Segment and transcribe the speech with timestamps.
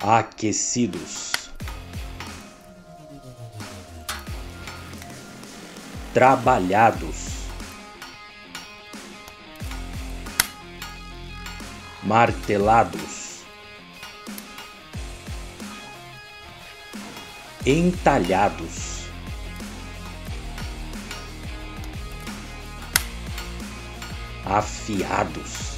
[0.00, 1.50] aquecidos,
[6.12, 7.26] trabalhados,
[12.02, 13.42] martelados,
[17.64, 19.06] entalhados,
[24.44, 25.75] afiados.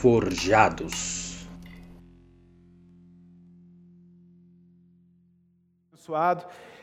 [0.00, 1.46] Forjados.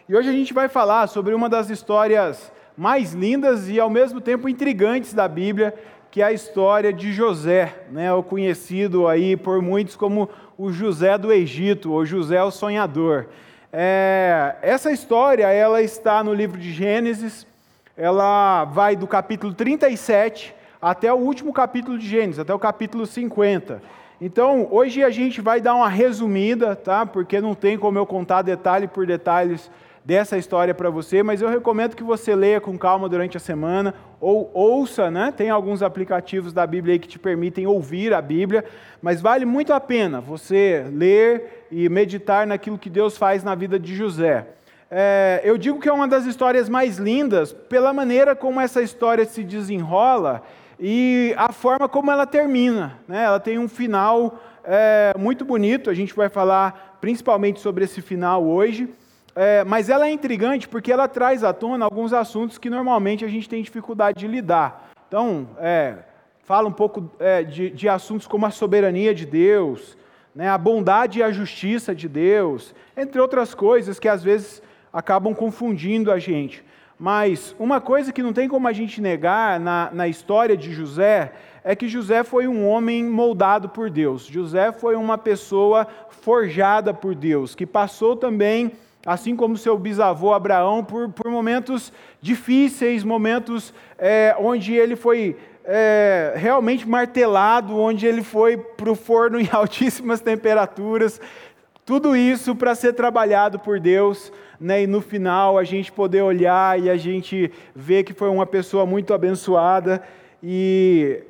[0.08, 4.22] E hoje a gente vai falar sobre uma das histórias mais lindas e ao mesmo
[4.22, 5.74] tempo intrigantes da Bíblia,
[6.12, 11.18] que é a história de José, né, o conhecido aí por muitos como o José
[11.18, 13.28] do Egito, ou José o Sonhador.
[13.74, 17.48] É, essa história ela está no livro de Gênesis,
[17.98, 23.82] ela vai do capítulo 37 até o último capítulo de Gênesis, até o capítulo 50.
[24.20, 27.06] Então, hoje a gente vai dar uma resumida, tá?
[27.06, 29.70] Porque não tem como eu contar detalhe por detalhes
[30.04, 33.94] dessa história para você, mas eu recomendo que você leia com calma durante a semana
[34.22, 35.34] ou ouça, né?
[35.36, 38.64] Tem alguns aplicativos da Bíblia aí que te permitem ouvir a Bíblia,
[39.02, 43.78] mas vale muito a pena você ler e meditar naquilo que Deus faz na vida
[43.78, 44.48] de José.
[44.90, 49.26] É, eu digo que é uma das histórias mais lindas pela maneira como essa história
[49.26, 50.42] se desenrola
[50.80, 52.98] e a forma como ela termina.
[53.08, 53.24] Né?
[53.24, 58.44] Ela tem um final é, muito bonito, a gente vai falar principalmente sobre esse final
[58.44, 58.90] hoje,
[59.36, 63.28] é, mas ela é intrigante porque ela traz à tona alguns assuntos que normalmente a
[63.28, 64.90] gente tem dificuldade de lidar.
[65.08, 65.98] Então, é,
[66.44, 69.98] fala um pouco é, de, de, assuntos como a soberania de Deus,
[70.34, 75.34] né, a bondade e a justiça de Deus, entre outras coisas que às vezes acabam
[75.34, 76.64] confundindo a gente.
[77.00, 81.32] Mas uma coisa que não tem como a gente negar na, na história de José
[81.64, 84.26] é que José foi um homem moldado por Deus.
[84.26, 88.72] José foi uma pessoa forjada por Deus, que passou também,
[89.06, 96.34] assim como seu bisavô Abraão, por, por momentos difíceis, momentos é, onde ele foi é,
[96.38, 101.20] realmente martelado, onde ele foi para o forno em altíssimas temperaturas.
[101.88, 106.78] Tudo isso para ser trabalhado por Deus né, e no final a gente poder olhar
[106.78, 110.04] e a gente ver que foi uma pessoa muito abençoada.
[110.44, 111.24] E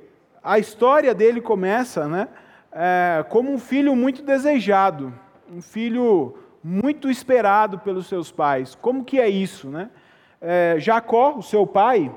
[0.44, 2.28] a história dele começa né,
[2.72, 5.14] é, como um filho muito desejado,
[5.48, 8.74] um filho muito esperado pelos seus pais.
[8.82, 9.70] Como que é isso?
[9.70, 9.92] Né?
[10.42, 12.12] É, Jacó, o seu pai,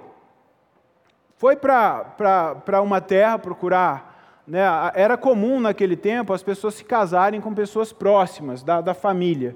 [1.36, 4.09] foi para uma terra procurar.
[4.50, 4.62] Né,
[4.94, 9.54] era comum naquele tempo as pessoas se casarem com pessoas próximas da, da família.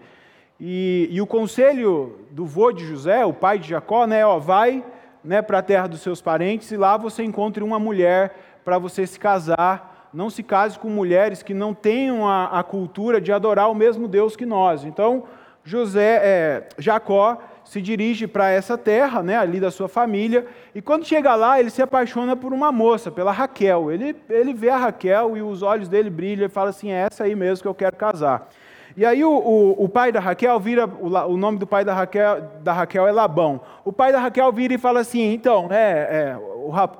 [0.61, 4.85] E, e, o conselho do vô de José, o pai de Jacó, né, ó, vai
[5.25, 9.05] né, para a terra dos seus parentes e lá você encontre uma mulher para você
[9.05, 10.11] se casar.
[10.15, 14.07] Não se case com mulheres que não tenham a, a cultura de adorar o mesmo
[14.07, 14.85] Deus que nós.
[14.85, 15.25] Então,
[15.65, 21.05] José, é, Jacó se dirige para essa terra, né, ali da sua família, e quando
[21.05, 23.91] chega lá, ele se apaixona por uma moça, pela Raquel.
[23.91, 27.25] Ele, ele vê a Raquel e os olhos dele brilham e fala assim: é essa
[27.25, 28.49] aí mesmo que eu quero casar.
[28.97, 31.93] E aí o, o, o, pai da Raquel vira, o, o, nome do pai da
[31.93, 33.61] Raquel, da Raquel é Labão.
[33.85, 36.37] O pai da Raquel vira e fala assim, então, é, é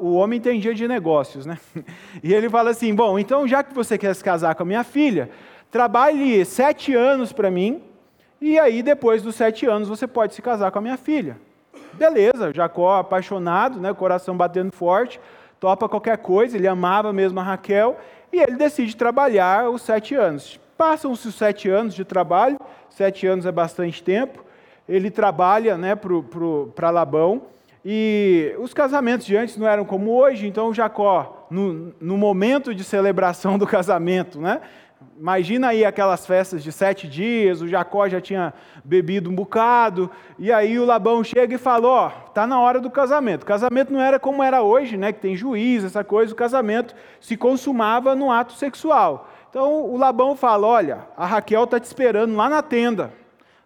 [0.01, 1.57] o, homem tem dia de negócios, né?
[2.23, 4.83] E ele fala assim, bom, então já que você quer se casar com a minha
[4.83, 5.31] filha,
[5.71, 7.81] trabalhe sete anos para mim,
[8.47, 11.39] e aí depois dos sete anos você pode se casar com a minha filha.
[11.95, 15.19] Beleza, Jacó apaixonado, né, coração batendo forte,
[15.59, 17.97] topa qualquer coisa, ele amava mesmo a Raquel,
[18.31, 20.61] e ele decide trabalhar os sete anos.
[20.77, 22.59] Passam-se os sete anos de trabalho,
[22.91, 24.45] sete anos é bastante tempo.
[24.87, 25.97] Ele trabalha né,
[26.75, 27.43] para Labão.
[27.83, 32.83] E os casamentos de antes não eram como hoje, então Jacó, no, no momento de
[32.83, 34.61] celebração do casamento, né,
[35.17, 38.53] Imagina aí aquelas festas de sete dias, o Jacó já tinha
[38.85, 42.81] bebido um bocado, e aí o Labão chega e fala: Ó, oh, tá na hora
[42.81, 43.45] do casamento.
[43.45, 45.13] O casamento não era como era hoje, né?
[45.13, 49.29] Que tem juiz, essa coisa, o casamento se consumava no ato sexual.
[49.49, 53.13] Então o Labão fala: Olha, a Raquel está te esperando lá na tenda.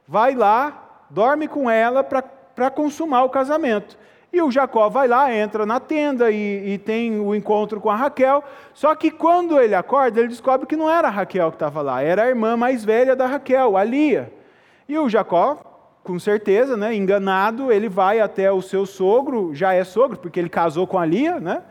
[0.06, 3.96] Vai lá, dorme com ela para consumar o casamento.
[4.32, 7.96] E o Jacó vai lá, entra na tenda e, e, tem o encontro com a
[7.96, 8.44] Raquel.
[8.74, 12.02] Só que quando ele acorda, ele descobre que não era a Raquel que estava lá,
[12.02, 14.30] era a irmã mais velha da Raquel, a Lia.
[14.86, 15.56] E o Jacó,
[16.04, 20.50] com certeza, né, enganado, ele vai até o seu sogro, já é sogro, porque ele
[20.50, 21.62] casou com a Lia, né?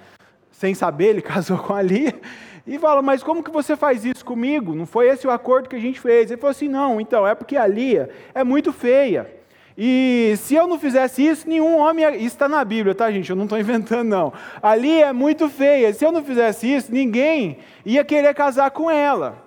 [0.51, 2.19] Sem saber, ele casou com a Lia.
[2.65, 4.75] E fala, mas como que você faz isso comigo?
[4.75, 6.29] Não foi esse o acordo que a gente fez?
[6.29, 9.36] Ele falou assim: não, então, é porque a Lia é muito feia.
[9.77, 12.03] E se eu não fizesse isso, nenhum homem.
[12.15, 13.29] Isso está na Bíblia, tá, gente?
[13.29, 14.33] Eu não estou inventando, não.
[14.61, 15.93] Ali é muito feia.
[15.93, 19.37] Se eu não fizesse isso, ninguém ia querer casar com ela.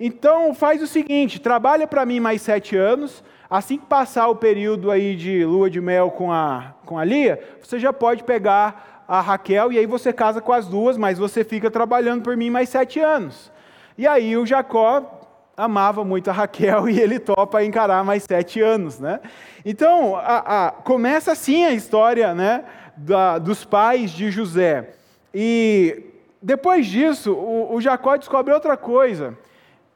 [0.00, 3.22] Então faz o seguinte: trabalha para mim mais sete anos.
[3.48, 7.38] Assim que passar o período aí de lua de mel com a, com a Lia,
[7.62, 11.44] você já pode pegar a Raquel e aí você casa com as duas, mas você
[11.44, 13.52] fica trabalhando por mim mais sete anos.
[13.96, 15.23] E aí o Jacó
[15.56, 19.20] amava muito a Raquel e ele topa encarar mais sete anos, né?
[19.64, 22.64] Então, a, a, começa assim a história, né,
[22.96, 24.90] da, dos pais de José.
[25.32, 26.04] E
[26.40, 29.36] depois disso, o, o Jacó descobre outra coisa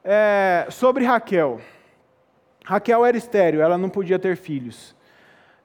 [0.03, 1.61] é, sobre Raquel.
[2.65, 4.95] Raquel era estéreo, ela não podia ter filhos.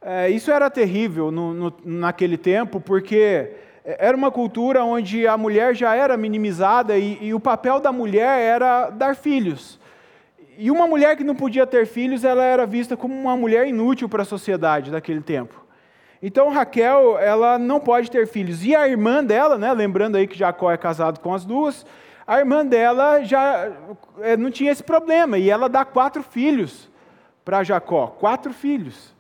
[0.02, 3.52] É, isso era terrível no, no, naquele tempo, porque
[3.86, 8.40] era uma cultura onde a mulher já era minimizada e, e o papel da mulher
[8.40, 9.80] era dar filhos.
[10.58, 14.08] E uma mulher que não podia ter filhos, ela era vista como uma mulher inútil
[14.08, 15.64] para a sociedade daquele tempo.
[16.22, 18.64] Então Raquel, ela não pode ter filhos.
[18.64, 21.86] E a irmã dela, né, lembrando aí que Jacó é casado com as duas,
[22.26, 23.72] a irmã dela já
[24.22, 25.38] é, não tinha esse problema.
[25.38, 26.90] E ela dá quatro filhos
[27.44, 28.08] para Jacó.
[28.08, 29.14] Quatro filhos.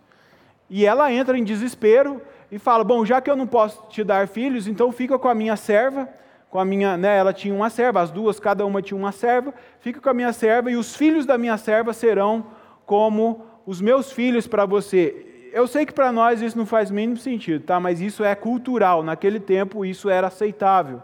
[0.69, 2.21] E ela entra em desespero
[2.51, 5.35] e fala: Bom, já que eu não posso te dar filhos, então fica com a
[5.35, 6.07] minha serva
[6.53, 9.51] com a minha, né, ela tinha uma serva, as duas, cada uma tinha uma serva,
[9.79, 12.45] fica com a minha serva e os filhos da minha serva serão
[12.85, 15.49] como os meus filhos para você.
[15.51, 17.79] Eu sei que para nós isso não faz mínimo sentido, tá?
[17.79, 21.01] Mas isso é cultural, naquele tempo isso era aceitável.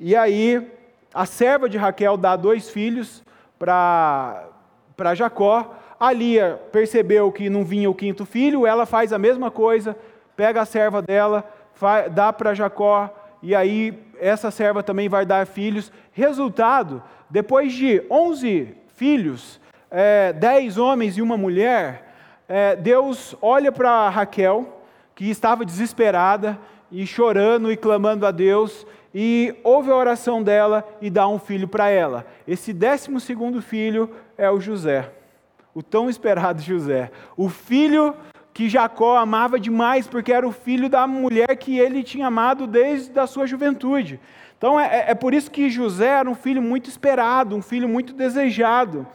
[0.00, 0.66] E aí
[1.12, 3.22] a serva de Raquel dá dois filhos
[3.58, 4.48] para
[4.96, 5.76] para Jacó.
[6.00, 9.94] A Lia percebeu que não vinha o quinto filho, ela faz a mesma coisa,
[10.34, 11.44] pega a serva dela,
[12.14, 15.90] dá para Jacó e aí essa serva também vai dar filhos.
[16.12, 19.60] Resultado, depois de 11 filhos,
[19.90, 22.14] é, 10 homens e uma mulher,
[22.48, 24.84] é, Deus olha para Raquel,
[25.14, 26.56] que estava desesperada
[26.90, 31.66] e chorando e clamando a Deus, e ouve a oração dela e dá um filho
[31.66, 32.24] para ela.
[32.46, 34.08] Esse décimo segundo filho
[34.38, 35.10] é o José,
[35.74, 37.10] o tão esperado José.
[37.36, 38.14] O filho
[38.52, 43.18] que Jacó amava demais, porque era o filho da mulher que ele tinha amado desde
[43.18, 44.20] a sua juventude.
[44.58, 48.12] Então é, é por isso que José era um filho muito esperado, um filho muito
[48.12, 49.06] desejado.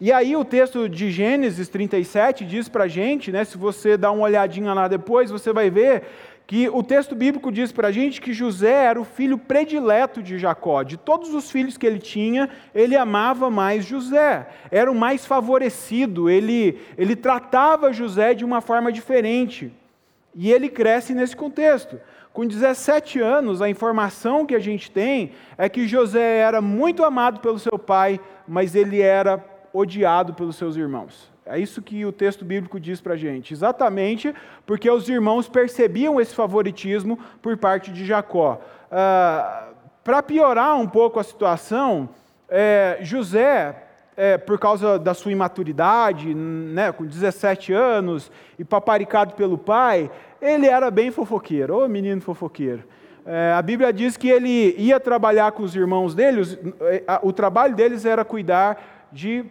[0.00, 4.10] E aí o texto de Gênesis 37 diz para a gente, né, se você dá
[4.10, 6.04] uma olhadinha lá depois, você vai ver
[6.48, 10.38] que o texto bíblico diz para a gente que José era o filho predileto de
[10.38, 10.82] Jacó.
[10.82, 14.48] De todos os filhos que ele tinha, ele amava mais José.
[14.70, 19.70] Era o mais favorecido, ele, ele tratava José de uma forma diferente.
[20.34, 22.00] E ele cresce nesse contexto.
[22.32, 27.40] Com 17 anos, a informação que a gente tem é que José era muito amado
[27.40, 31.30] pelo seu pai, mas ele era odiado pelos seus irmãos.
[31.50, 33.54] É isso que o texto bíblico diz para a gente.
[33.54, 34.34] Exatamente
[34.66, 38.60] porque os irmãos percebiam esse favoritismo por parte de Jacó.
[38.90, 39.68] Ah,
[40.04, 42.08] para piorar um pouco a situação,
[42.48, 43.76] é, José,
[44.16, 50.10] é, por causa da sua imaturidade, né, com 17 anos e paparicado pelo pai,
[50.40, 52.84] ele era bem fofoqueiro, ô menino fofoqueiro.
[53.24, 56.40] É, a Bíblia diz que ele ia trabalhar com os irmãos dele,
[56.80, 59.44] é, o trabalho deles era cuidar de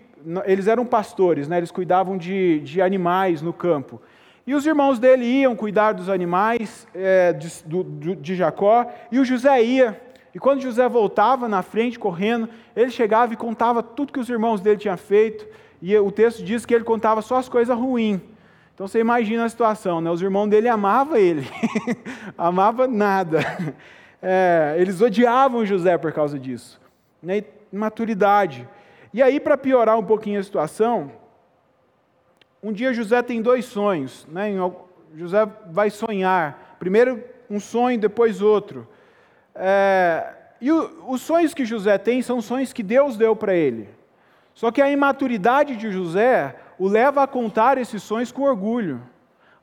[0.45, 1.57] eles eram pastores, né?
[1.57, 4.01] eles cuidavam de, de animais no campo.
[4.45, 9.25] E os irmãos dele iam cuidar dos animais é, de, do, de Jacó, e o
[9.25, 10.01] José ia.
[10.33, 14.62] E quando José voltava na frente, correndo, ele chegava e contava tudo que os irmãos
[14.62, 15.45] dele tinham feito,
[15.81, 18.21] e o texto diz que ele contava só as coisas ruins.
[18.74, 20.12] Então você imagina a situação, né?
[20.12, 21.47] os irmãos dele amavam ele,
[22.38, 23.39] amava nada.
[24.19, 26.81] É, eles odiavam José por causa disso.
[27.21, 27.43] Né?
[27.71, 28.67] Maturidade.
[29.13, 31.11] E aí, para piorar um pouquinho a situação,
[32.61, 34.27] um dia José tem dois sonhos.
[34.29, 34.51] Né?
[35.15, 36.75] José vai sonhar.
[36.79, 38.87] Primeiro um sonho, depois outro.
[39.55, 43.89] É, e o, os sonhos que José tem são sonhos que Deus deu para ele.
[44.53, 49.01] Só que a imaturidade de José o leva a contar esses sonhos com orgulho.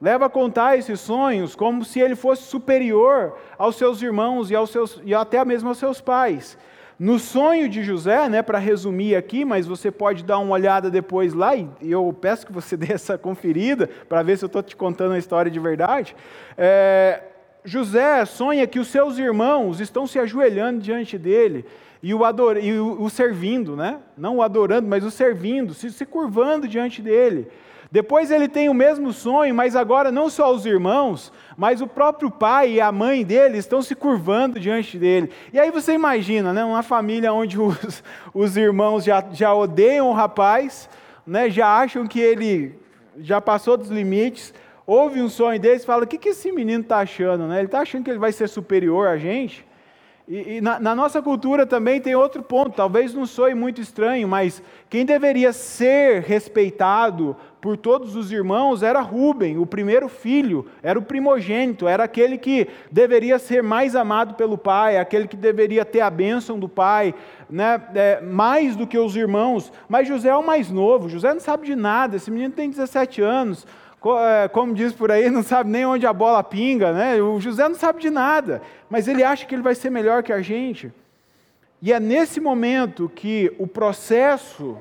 [0.01, 4.71] Leva a contar esses sonhos como se ele fosse superior aos seus irmãos e, aos
[4.71, 6.59] seus, e até mesmo aos seus pais.
[6.99, 11.35] No sonho de José, né, para resumir aqui, mas você pode dar uma olhada depois
[11.35, 14.77] lá, e eu peço que você dê essa conferida, para ver se eu estou te
[14.77, 16.15] contando a história de verdade.
[16.57, 17.23] É,
[17.65, 21.65] José sonha que os seus irmãos estão se ajoelhando diante dele
[22.03, 23.99] e o, ador, e o, o servindo, né?
[24.17, 27.49] não o adorando, mas o servindo, se, se curvando diante dele.
[27.91, 32.31] Depois ele tem o mesmo sonho, mas agora não só os irmãos, mas o próprio
[32.31, 35.31] pai e a mãe dele estão se curvando diante dele.
[35.53, 38.03] E aí você imagina, né, uma família onde os,
[38.35, 40.89] os irmãos já, já odeiam o rapaz,
[41.27, 42.79] né, já acham que ele
[43.19, 44.53] já passou dos limites,
[44.87, 47.47] ouve um sonho desse e fala: o que, que esse menino está achando?
[47.47, 47.59] Né?
[47.59, 49.65] Ele está achando que ele vai ser superior a gente?
[50.27, 54.27] E, e na, na, nossa cultura também tem outro ponto, talvez não soe muito estranho,
[54.27, 60.99] mas quem deveria ser respeitado por todos os irmãos era Rubem, o primeiro filho, era
[60.99, 66.03] o primogênito, era aquele que deveria ser mais amado pelo pai, aquele que deveria ter
[66.03, 67.15] a bênção do pai,
[67.49, 69.73] né, é, mais do que os irmãos.
[69.89, 73.23] Mas José é o mais novo, José não sabe de nada, esse menino tem 17
[73.23, 73.67] anos,
[74.05, 77.17] é, como diz por aí, não sabe nem onde a bola pinga, né?
[77.23, 80.35] O José não sabe de nada, mas ele acha que ele vai ser melhor que
[80.35, 80.93] a gente.
[81.81, 84.77] E é nesse momento que o processo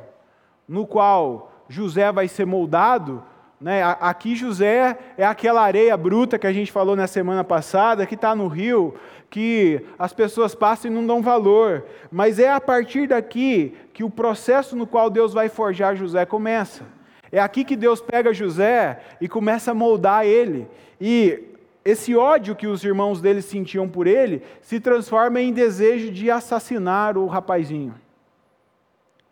[0.68, 3.24] no qual José vai ser moldado,
[3.60, 3.82] né?
[4.01, 8.36] aqui José é aquela areia bruta que a gente falou na semana passada, que está
[8.36, 8.93] no rio,
[9.29, 14.10] que as pessoas passam e não dão valor, mas é a partir daqui que o
[14.10, 16.84] processo no qual Deus vai forjar José começa.
[17.32, 20.67] É aqui que Deus pega José e começa a moldar ele.
[21.01, 21.43] E
[21.84, 27.17] esse ódio que os irmãos dele sentiam por ele se transforma em desejo de assassinar
[27.17, 27.96] o rapazinho.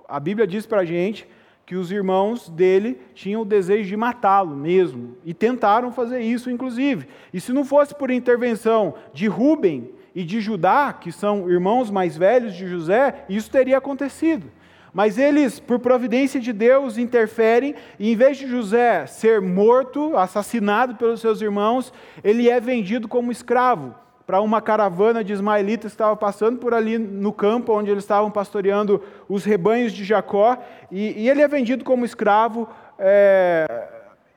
[0.07, 1.27] A Bíblia diz para a gente
[1.71, 7.07] que os irmãos dele tinham o desejo de matá-lo mesmo, e tentaram fazer isso, inclusive.
[7.33, 12.17] E se não fosse por intervenção de Rubem e de Judá, que são irmãos mais
[12.17, 14.51] velhos de José, isso teria acontecido.
[14.93, 20.95] Mas eles, por providência de Deus, interferem, e em vez de José ser morto, assassinado
[20.95, 26.15] pelos seus irmãos, ele é vendido como escravo para uma caravana de ismaelitas que estava
[26.15, 30.57] passando por ali no campo onde eles estavam pastoreando os rebanhos de Jacó,
[30.91, 32.67] e, e ele é vendido como escravo.
[32.97, 33.65] É,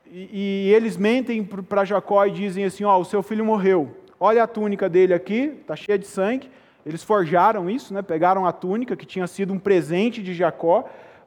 [0.07, 3.97] e, e, eles mentem para Jacó e dizem assim: Ó, oh, o seu filho morreu.
[4.19, 6.51] Olha a túnica dele aqui, está cheia de sangue.
[6.87, 8.03] Eles forjaram isso, né?
[8.03, 10.85] pegaram a túnica, que tinha sido um presente de Jacó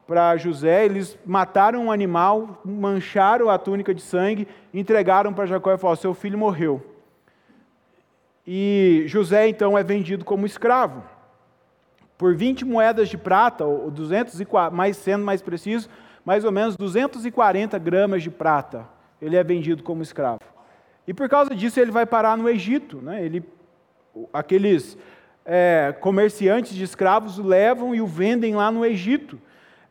[0.07, 5.77] para José, eles mataram um animal, mancharam a túnica de sangue, entregaram para Jacó e
[5.77, 6.81] falaram: seu filho morreu.
[8.47, 11.03] E José então é vendido como escravo.
[12.17, 15.89] Por 20 moedas de prata, ou 240, mais sendo mais preciso,
[16.23, 18.87] mais ou menos 240 gramas de prata,
[19.21, 20.39] ele é vendido como escravo.
[21.05, 23.23] E por causa disso ele vai parar no Egito, né?
[23.23, 23.43] Ele,
[24.33, 24.97] aqueles
[25.45, 29.39] é, comerciantes de escravos o levam e o vendem lá no Egito.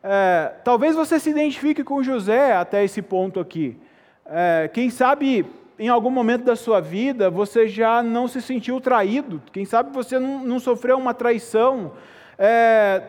[0.02, 3.78] É, talvez você se identifique com José até esse ponto aqui.
[4.24, 5.46] É, quem sabe
[5.78, 10.18] em algum momento da sua vida você já não se sentiu traído, quem sabe você
[10.18, 11.92] não, não sofreu uma traição,
[12.38, 13.02] é,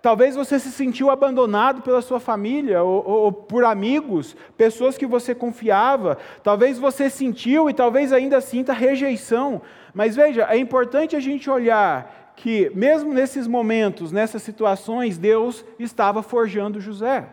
[0.00, 5.34] talvez você se sentiu abandonado pela sua família ou, ou, por amigos, pessoas que você
[5.34, 9.62] confiava, talvez você sentiu e talvez ainda sinta rejeição.
[9.94, 16.22] Mas veja, é importante a gente olhar que, mesmo nesses momentos, nessas situações, Deus estava
[16.22, 17.26] forjando José.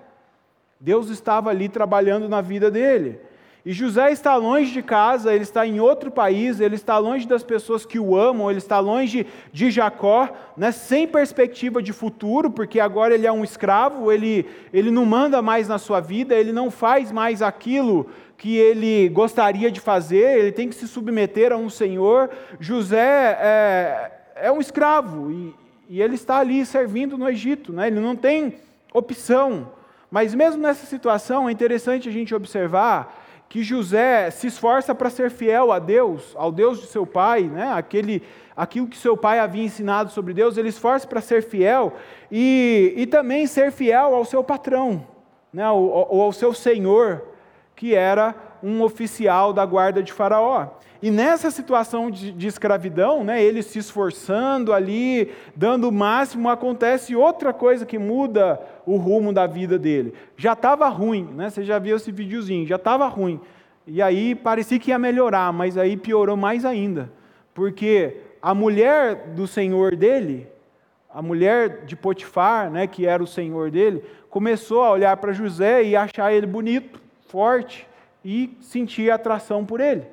[0.80, 3.20] Deus estava ali trabalhando na vida dele.
[3.64, 7.44] E José está longe de casa, ele está em outro país, ele está longe das
[7.44, 12.80] pessoas que o amam, ele está longe de Jacó, né, sem perspectiva de futuro, porque
[12.80, 16.72] agora ele é um escravo, ele, ele não manda mais na sua vida, ele não
[16.72, 21.70] faz mais aquilo que ele gostaria de fazer, ele tem que se submeter a um
[21.70, 22.32] senhor.
[22.60, 24.12] José é,
[24.48, 25.56] é um escravo e,
[25.88, 27.86] e, ele está ali servindo no Egito, né?
[27.86, 28.56] ele não tem
[28.92, 29.72] opção.
[30.10, 33.21] Mas mesmo nessa situação, é interessante a gente observar
[33.52, 37.74] que José se esforça para ser fiel a Deus, ao Deus de seu pai, né?
[37.74, 38.24] Aquele,
[38.56, 41.92] aquilo que seu pai havia ensinado sobre Deus, ele esforça para ser fiel
[42.32, 45.06] e, e também ser fiel ao seu patrão,
[45.52, 45.70] né?
[45.70, 47.26] ou, ou ao seu senhor,
[47.76, 50.68] que era um oficial da guarda de Faraó.
[51.02, 57.16] E nessa situação de, de, escravidão, né, ele se esforçando ali, dando o máximo, acontece
[57.16, 60.14] outra coisa que muda o rumo da vida dele.
[60.38, 63.40] Já estava ruim, né, você já viu esse videozinho, já estava ruim.
[63.88, 67.12] E aí parecia que ia melhorar, mas aí piorou mais ainda.
[67.52, 70.48] Porque a mulher do senhor dele,
[71.12, 75.84] a mulher de Potifar, né, que era o senhor dele, começou a olhar para José
[75.84, 77.88] e achar ele bonito forte
[78.24, 80.04] e sentia atração por ele.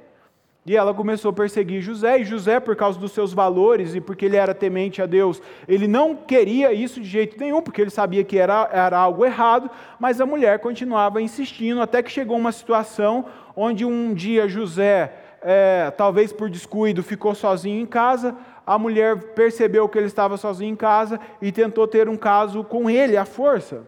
[0.68, 4.26] E ela começou a perseguir José, e José, por causa dos seus valores e porque
[4.26, 8.22] ele era temente a Deus, ele não queria isso de jeito nenhum, porque ele sabia
[8.22, 13.24] que era, era algo errado, mas a mulher continuava insistindo, até que chegou uma situação
[13.56, 15.10] onde um dia José,
[15.40, 20.70] é, talvez por descuido, ficou sozinho em casa, a mulher percebeu que ele estava sozinho
[20.70, 23.84] em casa e tentou ter um caso com ele, à força.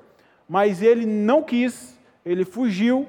[0.48, 1.94] Mas ele não quis,
[2.24, 3.06] ele fugiu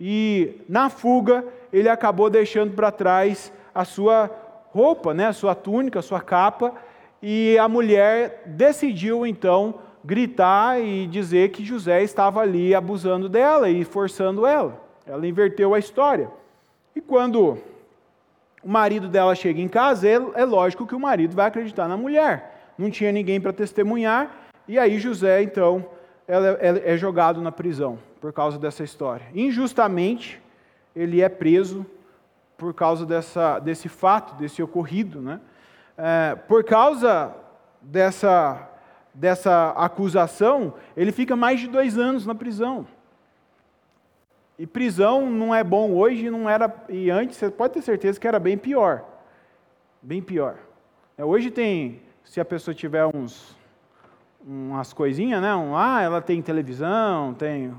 [0.00, 4.30] e na fuga ele acabou deixando para trás a sua
[4.72, 6.74] roupa, né, a sua túnica, a sua capa,
[7.22, 9.74] e a mulher decidiu então
[10.04, 14.80] gritar e dizer que José estava ali abusando dela e forçando ela.
[15.06, 16.30] Ela inverteu a história.
[16.94, 17.58] E quando
[18.62, 21.96] o marido dela chega em casa, é, é lógico que o marido vai acreditar na
[21.96, 22.72] mulher.
[22.78, 25.84] Não tinha ninguém para testemunhar, e aí José, então,
[26.26, 29.26] é, é jogado na prisão por causa dessa história.
[29.34, 30.40] Injustamente,
[31.00, 31.86] ele é preso
[32.58, 35.20] por causa dessa, desse fato, desse ocorrido.
[35.22, 35.40] Né?
[35.96, 37.34] É, por causa
[37.80, 38.68] dessa,
[39.14, 42.86] dessa acusação, ele fica mais de dois anos na prisão.
[44.58, 48.28] E prisão não é bom hoje, não era e antes você pode ter certeza que
[48.28, 49.02] era bem pior,
[50.02, 50.58] bem pior.
[51.16, 53.58] É, hoje tem, se a pessoa tiver uns
[54.46, 55.54] umas coisinhas, né?
[55.54, 57.74] Um, ah, ela tem televisão, tem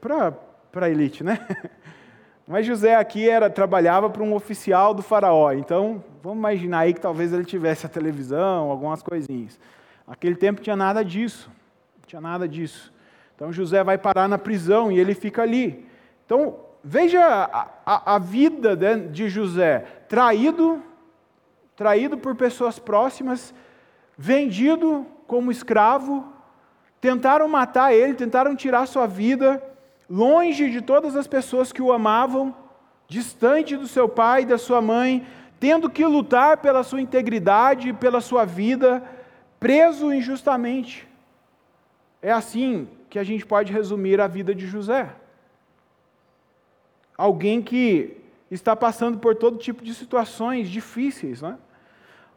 [0.00, 0.32] para
[0.72, 1.38] para elite, né?
[2.46, 5.52] Mas José aqui era trabalhava para um oficial do faraó.
[5.52, 9.58] Então, vamos imaginar aí que talvez ele tivesse a televisão, algumas coisinhas.
[10.06, 11.50] Naquele tempo tinha nada disso.
[11.98, 12.92] Não tinha nada disso.
[13.34, 15.86] Então José vai parar na prisão e ele fica ali.
[16.24, 20.82] Então, veja a, a, a vida de José: traído,
[21.76, 23.54] traído por pessoas próximas,
[24.16, 26.24] vendido como escravo,
[27.00, 29.62] tentaram matar ele, tentaram tirar sua vida,
[30.12, 32.54] longe de todas as pessoas que o amavam,
[33.08, 35.26] distante do seu pai e da sua mãe,
[35.58, 39.02] tendo que lutar pela sua integridade, pela sua vida,
[39.58, 41.08] preso injustamente.
[42.20, 45.08] É assim que a gente pode resumir a vida de José
[47.16, 48.16] alguém que
[48.50, 51.40] está passando por todo tipo de situações difíceis.
[51.40, 51.56] Né?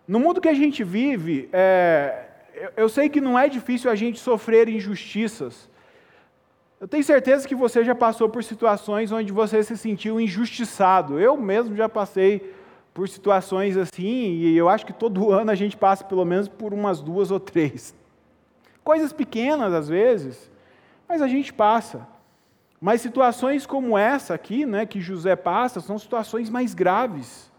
[0.08, 2.28] No mundo que a gente vive, é,
[2.78, 5.68] eu sei que não é difícil a gente sofrer injustiças.
[6.80, 11.20] Eu tenho certeza que você já passou por situações onde você se sentiu injustiçado.
[11.20, 12.54] Eu mesmo já passei
[12.94, 16.74] por situações assim, e eu acho que todo ano a gente passa pelo menos por
[16.74, 17.96] umas duas ou três.
[18.84, 20.52] Coisas pequenas às vezes,
[21.08, 22.08] mas a gente passa.
[22.80, 27.52] Mas situações como essa aqui, né, que José passa, são situações mais graves,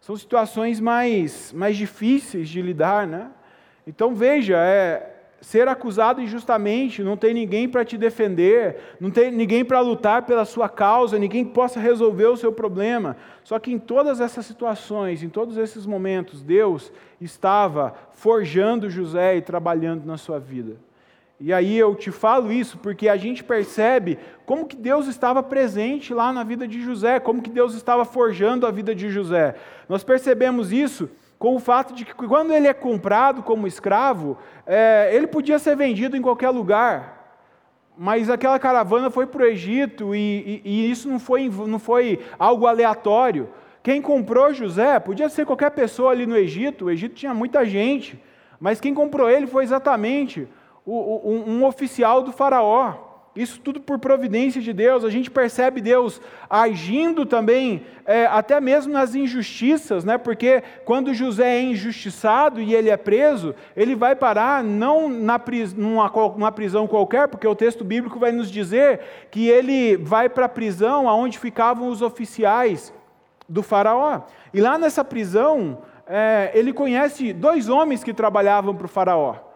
[0.00, 3.06] são situações mais, mais difíceis de lidar.
[3.06, 3.30] Né?
[3.86, 9.64] Então veja, é, ser acusado injustamente, não tem ninguém para te defender, não tem ninguém
[9.64, 13.16] para lutar pela sua causa, ninguém que possa resolver o seu problema.
[13.42, 19.42] Só que em todas essas situações, em todos esses momentos, Deus estava forjando José e
[19.42, 20.76] trabalhando na sua vida.
[21.42, 26.12] E aí eu te falo isso porque a gente percebe como que Deus estava presente
[26.12, 29.54] lá na vida de José, como que Deus estava forjando a vida de José.
[29.88, 31.08] Nós percebemos isso
[31.40, 35.74] com o fato de que quando ele é comprado como escravo, é, ele podia ser
[35.74, 37.40] vendido em qualquer lugar,
[37.96, 42.20] mas aquela caravana foi para o Egito e, e, e, isso não foi, não foi
[42.38, 43.48] algo aleatório.
[43.82, 48.22] Quem comprou José podia ser qualquer pessoa ali no Egito, o Egito tinha muita gente,
[48.60, 50.46] mas quem comprou ele foi exatamente
[50.86, 53.09] um oficial do Faraó.
[53.34, 55.04] Isso tudo por providência de Deus.
[55.04, 60.18] A gente percebe Deus agindo também, é, até mesmo nas injustiças, né?
[60.18, 65.72] porque quando José é injustiçado e ele é preso, ele vai parar não na pris,
[65.72, 70.46] numa, numa prisão qualquer, porque o texto bíblico vai nos dizer que ele vai para
[70.46, 72.92] a prisão onde ficavam os oficiais
[73.48, 74.22] do Faraó.
[74.52, 79.49] E lá nessa prisão, é, ele conhece dois homens que trabalhavam para o Faraó.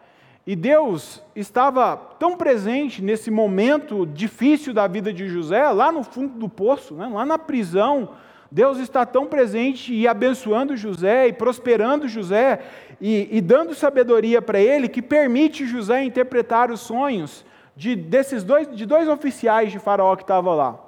[0.47, 6.39] E Deus estava tão presente nesse momento difícil da vida de José, lá no fundo
[6.39, 7.09] do poço, né?
[7.11, 8.11] lá na prisão.
[8.51, 12.61] Deus está tão presente e abençoando José e prosperando José
[13.01, 18.71] e, e dando sabedoria para ele que permite José interpretar os sonhos de, desses dois,
[18.71, 20.84] de dois oficiais de Faraó que estavam lá.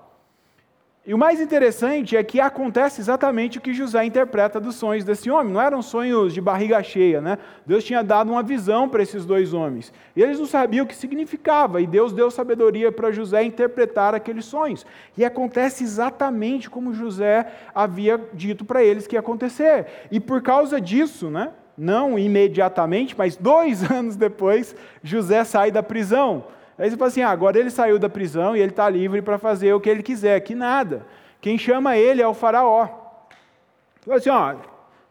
[1.07, 5.31] E o mais interessante é que acontece exatamente o que José interpreta dos sonhos desse
[5.31, 5.53] homem.
[5.53, 7.39] Não eram sonhos de barriga cheia, né?
[7.65, 9.93] Deus tinha dado uma visão para esses dois homens.
[10.17, 11.81] E eles não sabiam o que significava.
[11.81, 14.85] E Deus deu sabedoria para José interpretar aqueles sonhos.
[15.17, 19.87] E acontece exatamente como José havia dito para eles que ia acontecer.
[20.11, 21.53] E por causa disso, né?
[21.79, 26.47] Não imediatamente, mas dois anos depois, José sai da prisão.
[26.79, 29.39] Aí você fala assim: ah, agora ele saiu da prisão e ele está livre para
[29.39, 30.39] fazer o que ele quiser.
[30.41, 31.07] Que nada.
[31.41, 32.89] Quem chama ele é o Faraó.
[34.03, 34.55] Fala assim: ó,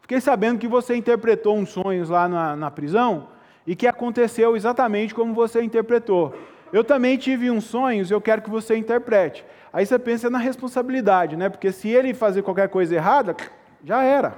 [0.01, 3.27] fiquei sabendo que você interpretou uns sonhos lá na, na prisão
[3.65, 6.35] e que aconteceu exatamente como você interpretou.
[6.71, 9.45] Eu também tive uns sonhos, eu quero que você interprete.
[9.71, 11.49] Aí você pensa na responsabilidade, né?
[11.49, 13.35] Porque se ele fazer qualquer coisa errada,
[13.83, 14.35] já era,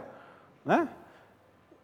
[0.65, 0.87] né?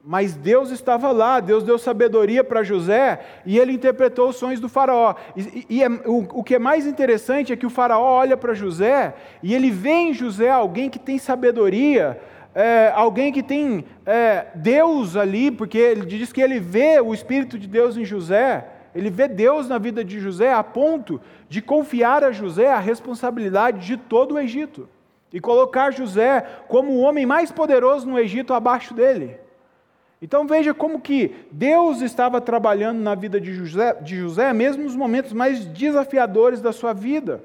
[0.06, 4.68] Mas Deus estava lá, Deus deu sabedoria para José e ele interpretou os sonhos do
[4.68, 5.16] Faraó.
[5.34, 8.54] E, e é, o, o, que é mais interessante é que o Faraó olha para
[8.54, 12.20] José e ele vê em José alguém que tem sabedoria,
[12.54, 17.58] é, alguém que tem é, Deus ali, porque ele diz que ele vê o Espírito
[17.58, 18.68] de Deus em José.
[18.94, 23.88] ele vê Deus na vida de José a ponto de confiar a José a responsabilidade
[23.88, 24.90] de todo o Egito
[25.32, 29.43] e colocar José como o homem mais poderoso no Egito abaixo dele.
[30.24, 34.96] Então veja como que Deus estava trabalhando na vida de José, de José, mesmo nos
[34.96, 37.44] momentos mais desafiadores da sua vida.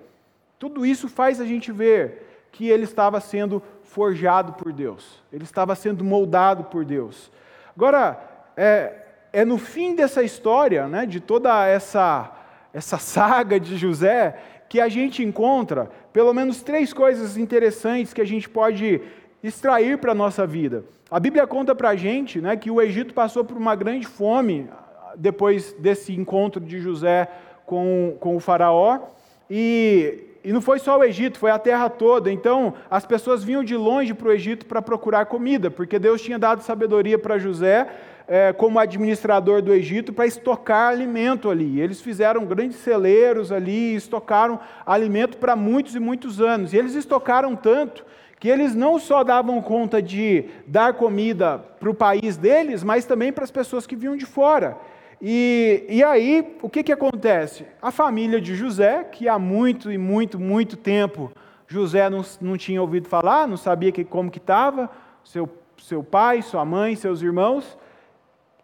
[0.60, 5.74] Tudo isso faz a gente ver que ele estava sendo forjado por Deus, ele estava
[5.74, 7.32] sendo moldado por Deus.
[7.76, 8.16] Agora,
[8.56, 8.92] é,
[9.32, 12.30] é no fim dessa história, né, de toda essa,
[12.72, 14.38] essa saga de José,
[14.68, 19.00] que a gente encontra pelo menos três coisas interessantes que a gente pode
[19.42, 20.84] extrair para a nossa vida.
[21.10, 24.68] A Bíblia conta para a gente né, que o Egito passou por uma grande fome
[25.16, 27.26] depois desse encontro de José
[27.64, 29.00] com, com o Faraó,
[29.48, 32.30] e, e não foi só o Egito, foi a terra toda.
[32.30, 36.38] Então, as pessoas vinham de longe para o Egito para procurar comida, porque Deus tinha
[36.38, 37.88] dado sabedoria para José
[38.28, 41.80] é, como administrador do Egito para estocar alimento ali.
[41.80, 46.72] Eles fizeram grandes celeiros ali, estocaram alimento para muitos e muitos anos.
[46.72, 48.04] E eles estocaram tanto
[48.38, 53.32] que eles não só davam conta de dar comida para o país deles, mas também
[53.32, 54.76] para as pessoas que vinham de fora.
[55.20, 57.64] E, e aí, o que, que acontece?
[57.82, 61.32] A família de José, que há muito e muito, muito tempo
[61.66, 64.88] José não, não tinha ouvido falar, não sabia que, como que estava,
[65.22, 67.76] seu, seu pai, sua mãe, seus irmãos,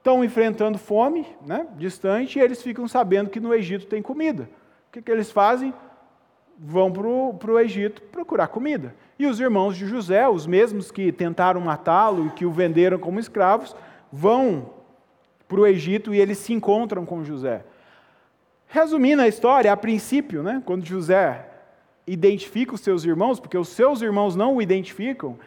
[0.04, 4.50] estão enfrentando fome, né, distante, e eles ficam sabendo que no Egito tem comida.
[4.90, 5.72] O que, que eles fazem?
[6.58, 8.94] Vão para o Egito procurar comida.
[9.18, 13.18] E os irmãos de José, os mesmos que tentaram matá-lo e que o venderam como
[13.18, 13.74] escravos,
[14.12, 14.74] vão
[15.48, 17.64] para o Egito e eles se encontram com José.
[18.68, 21.48] Resumindo a história, a princípio, né, quando José
[22.06, 25.38] identifica os seus irmãos, porque os seus irmãos não o identificam,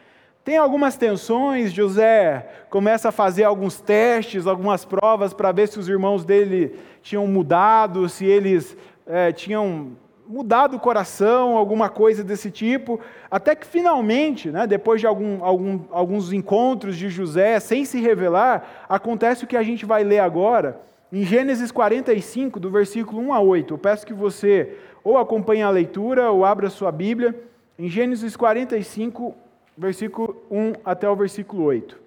[0.48, 5.90] tem algumas tensões, José começa a fazer alguns testes, algumas provas para ver se os
[5.90, 8.74] irmãos dele tinham mudado, se eles
[9.06, 9.90] é, tinham
[10.26, 12.98] mudado o coração, alguma coisa desse tipo,
[13.30, 18.86] até que finalmente, né, depois de algum, algum, alguns encontros de José sem se revelar,
[18.88, 20.80] acontece o que a gente vai ler agora,
[21.12, 23.74] em Gênesis 45, do versículo 1 a 8.
[23.74, 27.38] Eu peço que você ou acompanhe a leitura ou abra sua Bíblia,
[27.78, 29.34] em Gênesis 45,
[29.78, 31.98] versículo 1 até o versículo 8.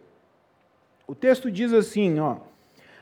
[1.07, 2.35] O texto diz assim, ó,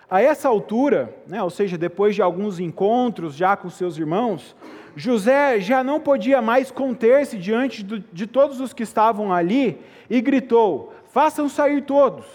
[0.10, 4.56] a essa altura, né, ou seja, depois de alguns encontros já com seus irmãos,
[4.96, 9.80] José já não podia mais conter-se diante de todos os que estavam ali
[10.10, 12.26] e gritou: Façam sair todos.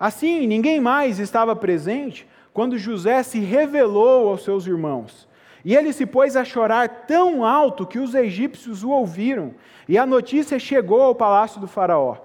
[0.00, 5.27] Assim, ninguém mais estava presente quando José se revelou aos seus irmãos.
[5.64, 9.54] E ele se pôs a chorar tão alto que os egípcios o ouviram,
[9.88, 12.16] e a notícia chegou ao palácio do Faraó.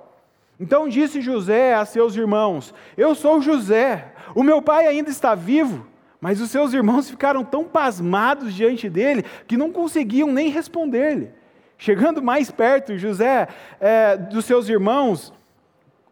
[0.59, 5.87] Então disse José a seus irmãos: Eu sou José, o meu pai ainda está vivo.
[6.23, 11.29] Mas os seus irmãos ficaram tão pasmados diante dele que não conseguiam nem responder-lhe.
[11.77, 15.33] Chegando mais perto, José, é, dos seus irmãos,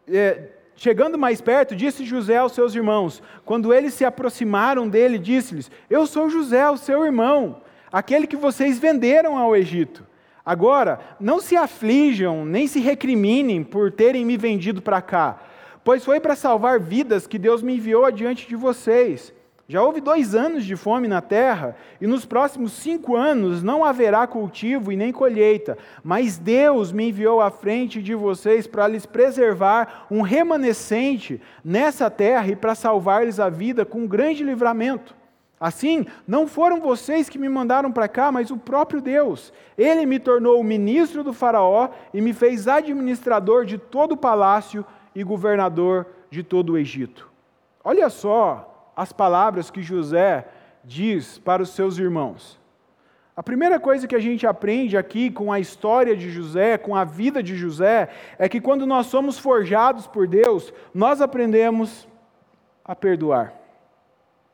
[0.06, 0.50] é,
[0.82, 6.08] chegando mais perto, disse José aos seus irmãos, quando eles se aproximaram dele, disse-lhes: Eu
[6.08, 10.04] sou José, o seu irmão, aquele que vocês venderam ao Egito.
[10.44, 15.40] Agora, não se aflijam, nem se recriminem por terem me vendido para cá,
[15.84, 19.32] pois foi para salvar vidas que Deus me enviou adiante de vocês.
[19.72, 24.26] Já houve dois anos de fome na terra, e nos próximos cinco anos não haverá
[24.26, 30.06] cultivo e nem colheita, mas Deus me enviou à frente de vocês para lhes preservar
[30.10, 35.16] um remanescente nessa terra e para salvar-lhes a vida com um grande livramento.
[35.58, 39.54] Assim, não foram vocês que me mandaram para cá, mas o próprio Deus.
[39.78, 45.24] Ele me tornou ministro do Faraó e me fez administrador de todo o palácio e
[45.24, 47.30] governador de todo o Egito.
[47.82, 50.46] Olha só as palavras que José
[50.84, 52.60] diz para os seus irmãos.
[53.34, 57.02] A primeira coisa que a gente aprende aqui com a história de José, com a
[57.02, 62.06] vida de José, é que quando nós somos forjados por Deus, nós aprendemos
[62.84, 63.54] a perdoar.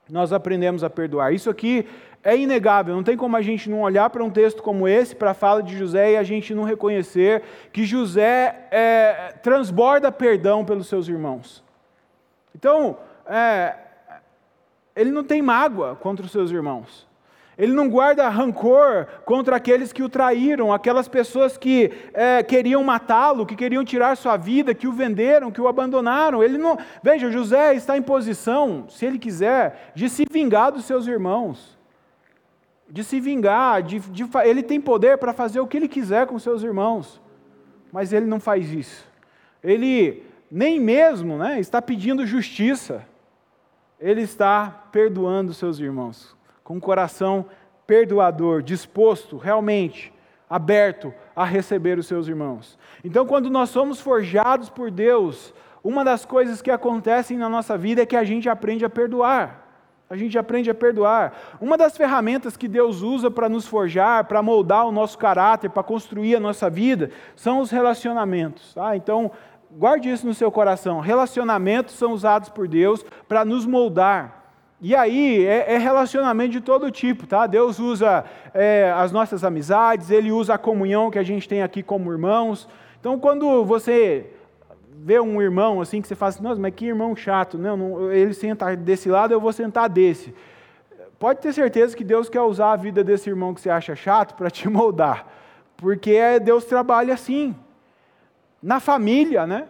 [0.08, 1.34] Nós aprendemos a perdoar.
[1.34, 1.88] Isso aqui
[2.22, 5.32] é inegável, não tem como a gente não olhar para um texto como esse, para
[5.32, 10.86] a fala de José, e a gente não reconhecer que José é, transborda perdão pelos
[10.86, 11.64] seus irmãos.
[12.54, 13.74] Então, é,
[14.98, 17.06] ele não tem mágoa contra os seus irmãos.
[17.56, 23.44] Ele não guarda rancor contra aqueles que o traíram, aquelas pessoas que é, queriam matá-lo,
[23.44, 26.42] que queriam tirar sua vida, que o venderam, que o abandonaram.
[26.42, 26.78] Ele não.
[27.02, 31.76] Veja, José está em posição, se ele quiser, de se vingar dos seus irmãos,
[32.88, 33.82] de se vingar.
[33.82, 37.20] De, de, ele tem poder para fazer o que ele quiser com seus irmãos,
[37.92, 39.04] mas ele não faz isso.
[39.64, 43.04] Ele nem mesmo né, está pedindo justiça.
[44.00, 47.46] Ele está perdoando seus irmãos, com um coração
[47.86, 50.12] perdoador, disposto realmente,
[50.48, 52.78] aberto a receber os seus irmãos.
[53.04, 58.02] Então, quando nós somos forjados por Deus, uma das coisas que acontecem na nossa vida
[58.02, 59.68] é que a gente aprende a perdoar.
[60.10, 61.34] A gente aprende a perdoar.
[61.60, 65.82] Uma das ferramentas que Deus usa para nos forjar, para moldar o nosso caráter, para
[65.82, 68.72] construir a nossa vida, são os relacionamentos.
[68.72, 68.96] Tá?
[68.96, 69.30] Então,
[69.70, 71.00] guarde isso no seu coração.
[71.00, 74.38] Relacionamentos são usados por Deus para nos moldar.
[74.80, 77.46] E aí é, é, relacionamento de todo tipo, tá?
[77.46, 81.82] Deus usa é, as nossas amizades, Ele usa a comunhão que a gente tem aqui
[81.82, 82.68] como irmãos.
[83.00, 84.30] Então, quando você
[85.00, 88.34] vê um irmão assim que você fala assim, nossa, mas que irmão chato, não, ele
[88.34, 90.34] senta desse lado, eu vou sentar desse.
[91.18, 94.34] Pode ter certeza que Deus quer usar a vida desse irmão que você acha chato
[94.34, 95.26] para te moldar,
[95.76, 97.54] porque é, Deus trabalha assim
[98.62, 99.68] na família, né?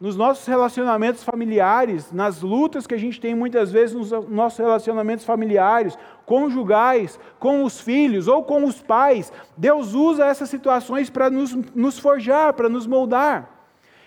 [0.00, 5.24] nos nossos relacionamentos familiares, nas lutas que a gente tem muitas vezes nos nossos relacionamentos
[5.24, 9.32] familiares, conjugais, com os filhos ou com os pais.
[9.56, 13.50] Deus usa essas situações para nos, nos forjar, para nos moldar.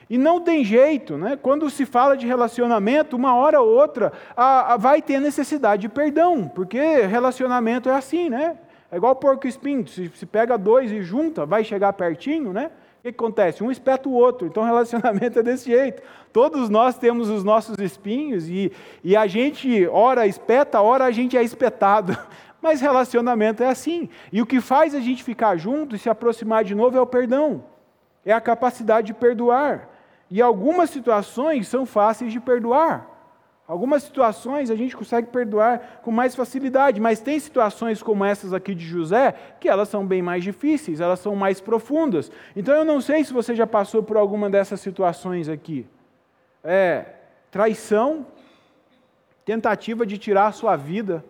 [0.10, 1.38] E não tem jeito, né?
[1.42, 5.90] quando se fala de relacionamento, uma hora ou outra a, a, vai ter necessidade de
[5.90, 8.58] perdão, porque relacionamento é assim, né?
[8.92, 12.72] É igual porco espinho, se, se pega dois e junta, vai chegar pertinho, né?
[13.02, 13.64] O que acontece?
[13.64, 16.04] Um espeta o outro, então relacionamento é desse jeito.
[16.32, 18.72] Todos nós temos os nossos espinhos e,
[19.04, 22.16] e a gente, ora espeta, ora a gente é espetado.
[22.62, 24.08] Mas relacionamento é assim.
[24.32, 27.08] E o que faz a gente ficar junto e se aproximar de novo é o
[27.08, 27.64] perdão,
[28.24, 29.90] é a capacidade de perdoar.
[30.30, 33.11] E algumas situações são fáceis de perdoar.
[33.72, 38.76] Algumas situações a gente consegue perdoar com mais facilidade, mas tem situações como essas aqui
[38.76, 42.30] de José que elas são bem mais difíceis, elas são mais profundas.
[42.54, 45.88] Então eu não sei se você já passou por alguma dessas situações aqui.
[46.62, 47.06] É
[47.50, 48.28] traição,
[49.46, 51.24] tentativa de tirar a sua vida,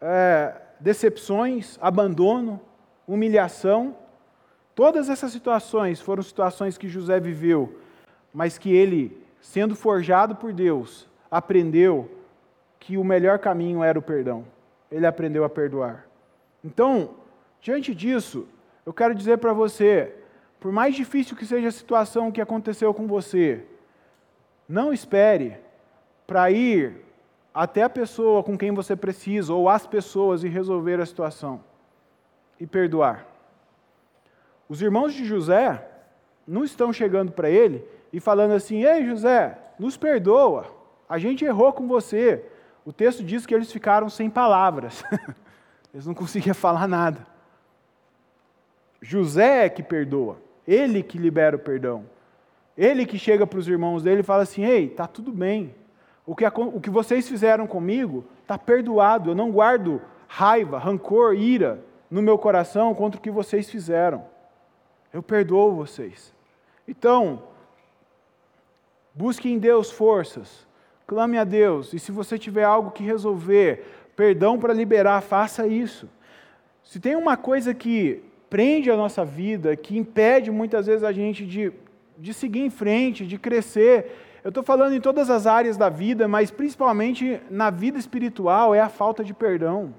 [0.00, 2.60] é, decepções, abandono,
[3.08, 3.96] humilhação.
[4.72, 7.76] Todas essas situações foram situações que José viveu,
[8.32, 12.08] mas que ele sendo forjado por Deus, aprendeu
[12.78, 14.46] que o melhor caminho era o perdão.
[14.90, 16.06] Ele aprendeu a perdoar.
[16.64, 17.16] Então,
[17.60, 18.46] diante disso,
[18.86, 20.14] eu quero dizer para você,
[20.60, 23.64] por mais difícil que seja a situação que aconteceu com você,
[24.68, 25.58] não espere
[26.26, 27.04] para ir
[27.52, 31.62] até a pessoa com quem você precisa, ou as pessoas, e resolver a situação
[32.58, 33.26] e perdoar.
[34.68, 35.84] Os irmãos de José
[36.46, 40.66] não estão chegando para ele e falando assim: Ei, José, nos perdoa,
[41.08, 42.44] a gente errou com você.
[42.84, 45.04] O texto diz que eles ficaram sem palavras,
[45.94, 47.26] eles não conseguiam falar nada.
[49.00, 52.04] José é que perdoa, ele que libera o perdão.
[52.76, 55.74] Ele que chega para os irmãos dele e fala assim: Ei, está tudo bem.
[56.24, 59.30] O que, o que vocês fizeram comigo está perdoado.
[59.30, 64.24] Eu não guardo raiva, rancor, ira no meu coração contra o que vocês fizeram.
[65.12, 66.32] Eu perdoo vocês.
[66.86, 67.42] Então,
[69.14, 70.66] Busque em Deus forças.
[71.06, 71.92] Clame a Deus.
[71.92, 73.84] E se você tiver algo que resolver,
[74.16, 76.08] perdão para liberar, faça isso.
[76.82, 81.46] Se tem uma coisa que prende a nossa vida, que impede muitas vezes a gente
[81.46, 81.72] de,
[82.18, 86.26] de seguir em frente, de crescer, eu estou falando em todas as áreas da vida,
[86.26, 89.94] mas principalmente na vida espiritual, é a falta de perdão.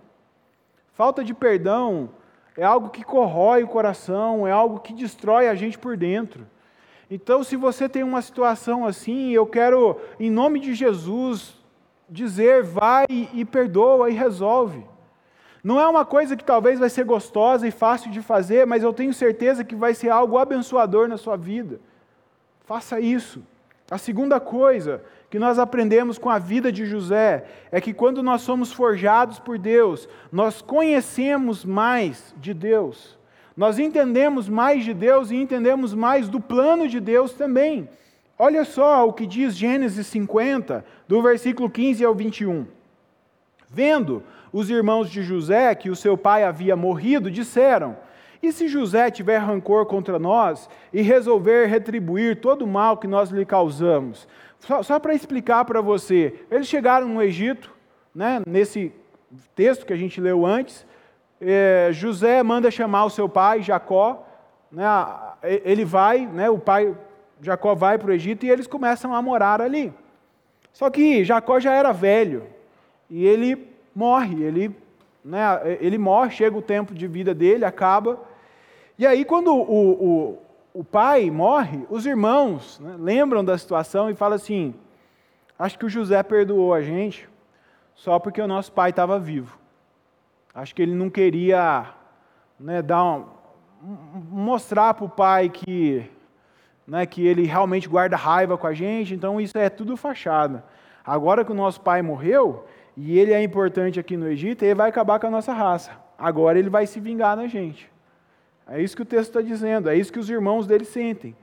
[0.93, 2.09] Falta de perdão
[2.57, 6.45] é algo que corrói o coração, é algo que destrói a gente por dentro.
[7.13, 11.53] Então, se você tem uma situação assim, eu quero, em nome de Jesus,
[12.09, 14.83] dizer: vai e perdoa e resolve.
[15.63, 18.91] Não é uma coisa que talvez vai ser gostosa e fácil de fazer, mas eu
[18.91, 21.79] tenho certeza que vai ser algo abençoador na sua vida.
[22.65, 23.43] Faça isso.
[23.91, 28.41] A segunda coisa que nós aprendemos com a vida de José é que quando nós
[28.41, 33.19] somos forjados por Deus, nós conhecemos mais de Deus.
[33.55, 37.87] Nós entendemos mais de Deus e entendemos mais do plano de Deus também.
[38.37, 42.65] Olha só o que diz Gênesis 50, do versículo 15 ao 21.
[43.69, 47.95] Vendo os irmãos de José que o seu pai havia morrido, disseram:
[48.41, 53.29] E se José tiver rancor contra nós e resolver retribuir todo o mal que nós
[53.29, 54.27] lhe causamos?
[54.59, 57.71] Só, só para explicar para você, eles chegaram no Egito,
[58.15, 58.91] né, nesse
[59.55, 60.85] texto que a gente leu antes,
[61.45, 64.25] é, José manda chamar o seu pai, Jacó,
[64.71, 64.85] né,
[65.63, 66.95] ele vai, né, o pai
[67.41, 69.93] Jacó vai para o Egito e eles começam a morar ali.
[70.71, 72.43] Só que Jacó já era velho
[73.09, 74.75] e ele morre, ele,
[75.23, 75.43] né,
[75.79, 78.19] ele morre, chega o tempo de vida dele, acaba.
[78.97, 80.39] E aí, quando o, o,
[80.73, 84.73] o pai morre, os irmãos né, lembram da situação e falam assim:
[85.57, 87.29] Acho que o José perdoou a gente
[87.95, 89.57] só porque o nosso pai estava vivo.
[90.53, 91.87] Acho que ele não queria
[92.59, 93.25] né, dar um,
[94.29, 96.09] mostrar para o pai que,
[96.87, 100.63] né, que ele realmente guarda raiva com a gente, então isso é tudo fachada.
[101.05, 104.89] Agora que o nosso pai morreu, e ele é importante aqui no Egito, ele vai
[104.89, 105.91] acabar com a nossa raça.
[106.17, 107.91] Agora ele vai se vingar na gente.
[108.67, 111.35] É isso que o texto está dizendo, é isso que os irmãos dele sentem.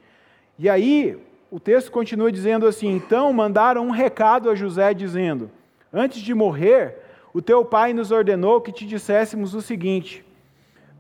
[0.59, 1.21] E aí,
[1.51, 5.51] o texto continua dizendo assim: Então mandaram um recado a José, dizendo:
[5.93, 6.97] Antes de morrer,
[7.33, 10.25] o teu pai nos ordenou que te disséssemos o seguinte: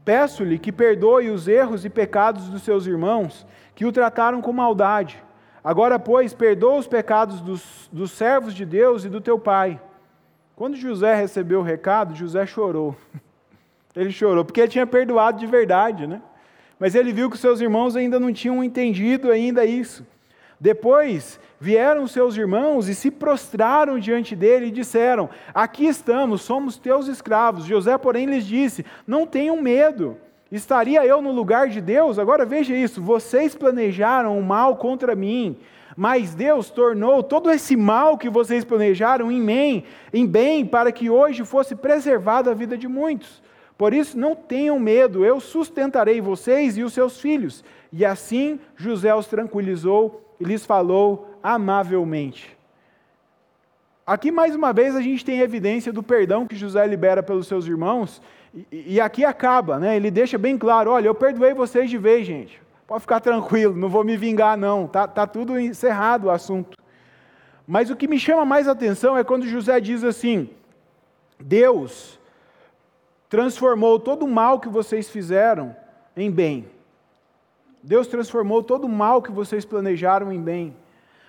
[0.04, 5.22] Peço-lhe que perdoe os erros e pecados dos seus irmãos, que o trataram com maldade.
[5.62, 9.80] Agora, pois, perdoa os pecados dos, dos servos de Deus e do teu pai.
[10.56, 12.96] Quando José recebeu o recado, José chorou.
[13.94, 16.22] Ele chorou, porque ele tinha perdoado de verdade, né?
[16.78, 20.06] Mas ele viu que seus irmãos ainda não tinham entendido ainda isso.
[20.60, 27.08] Depois vieram seus irmãos e se prostraram diante dele e disseram: Aqui estamos, somos teus
[27.08, 27.64] escravos.
[27.64, 30.18] José, porém, lhes disse: Não tenham medo.
[30.52, 32.18] Estaria eu no lugar de Deus?
[32.18, 35.56] Agora veja isso: vocês planejaram o mal contra mim,
[35.96, 41.08] mas Deus tornou todo esse mal que vocês planejaram em bem, em bem, para que
[41.08, 43.42] hoje fosse preservada a vida de muitos.
[43.78, 47.64] Por isso, não tenham medo, eu sustentarei vocês e os seus filhos.
[47.90, 52.56] E assim José os tranquilizou e lhes falou amavelmente.
[54.06, 57.66] Aqui, mais uma vez, a gente tem evidência do perdão que José libera pelos seus
[57.66, 58.20] irmãos,
[58.52, 59.94] e, e aqui acaba, né?
[59.94, 63.88] ele deixa bem claro: olha, eu perdoei vocês de vez, gente, pode ficar tranquilo, não
[63.88, 66.76] vou me vingar, não, está tá tudo encerrado o assunto.
[67.66, 70.50] Mas o que me chama mais atenção é quando José diz assim:
[71.38, 72.18] Deus
[73.28, 75.76] transformou todo o mal que vocês fizeram
[76.16, 76.66] em bem.
[77.82, 80.76] Deus transformou todo o mal que vocês planejaram em bem.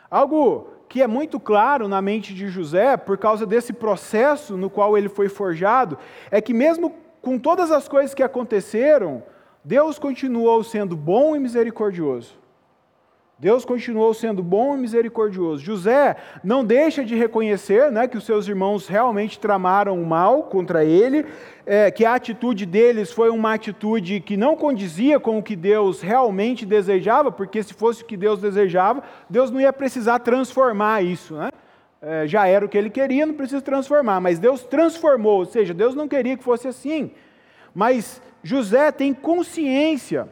[0.09, 4.97] Algo que é muito claro na mente de José, por causa desse processo no qual
[4.97, 5.97] ele foi forjado,
[6.29, 9.23] é que mesmo com todas as coisas que aconteceram,
[9.63, 12.40] Deus continuou sendo bom e misericordioso.
[13.41, 15.63] Deus continuou sendo bom e misericordioso.
[15.63, 20.85] José não deixa de reconhecer né, que os seus irmãos realmente tramaram o mal contra
[20.85, 21.25] ele,
[21.65, 26.01] é, que a atitude deles foi uma atitude que não condizia com o que Deus
[26.01, 31.33] realmente desejava, porque se fosse o que Deus desejava, Deus não ia precisar transformar isso.
[31.33, 31.49] Né?
[31.99, 35.73] É, já era o que ele queria, não precisa transformar, mas Deus transformou, ou seja,
[35.73, 37.09] Deus não queria que fosse assim.
[37.73, 40.29] Mas José tem consciência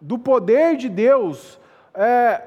[0.00, 1.60] do poder de Deus
[1.94, 2.42] é,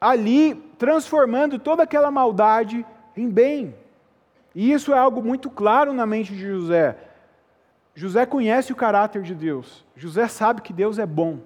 [0.00, 2.84] ali transformando toda aquela maldade
[3.16, 3.74] em bem.
[4.54, 6.96] E isso é algo muito claro na mente de José.
[7.94, 9.84] José conhece o caráter de Deus.
[9.96, 11.38] José sabe que Deus é bom.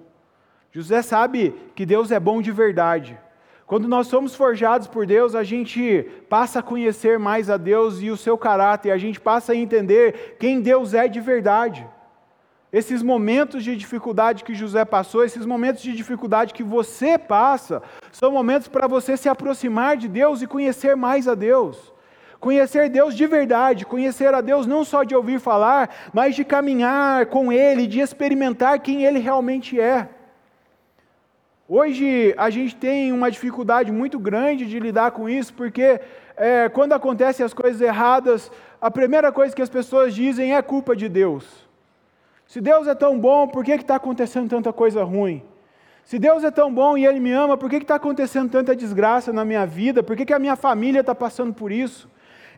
[0.71, 3.17] José sabe que Deus é bom de verdade.
[3.65, 8.09] Quando nós somos forjados por Deus, a gente passa a conhecer mais a Deus e
[8.09, 11.85] o seu caráter, a gente passa a entender quem Deus é de verdade.
[12.71, 18.29] Esses momentos de dificuldade que José passou, esses momentos de dificuldade que você passa, são
[18.29, 21.93] momentos para você se aproximar de Deus e conhecer mais a Deus.
[22.39, 27.27] Conhecer Deus de verdade, conhecer a Deus não só de ouvir falar, mas de caminhar
[27.27, 30.09] com Ele, de experimentar quem Ele realmente é.
[31.69, 35.99] Hoje a gente tem uma dificuldade muito grande de lidar com isso, porque
[36.35, 40.95] é, quando acontecem as coisas erradas, a primeira coisa que as pessoas dizem é culpa
[40.95, 41.66] de Deus.
[42.47, 45.43] Se Deus é tão bom, por que está acontecendo tanta coisa ruim?
[46.05, 49.33] Se Deus é tão bom e Ele me ama, por que está acontecendo tanta desgraça
[49.33, 50.01] na minha vida?
[50.01, 52.09] Por que, que a minha família está passando por isso?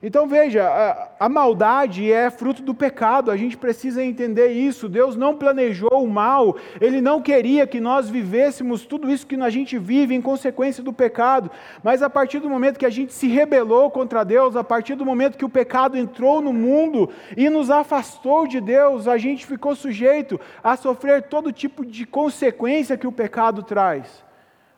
[0.01, 4.87] Então veja, a, a, maldade é fruto do pecado, a gente precisa entender isso.
[4.87, 9.49] Deus não planejou o mal, Ele não queria que nós vivêssemos tudo isso que a
[9.49, 11.51] gente vive em consequência do pecado,
[11.83, 15.05] mas a partir do momento que a gente se rebelou contra Deus, a partir do
[15.05, 19.75] momento que o pecado entrou no mundo e nos afastou de Deus, a gente ficou
[19.75, 24.23] sujeito a sofrer todo tipo de consequência que o pecado traz,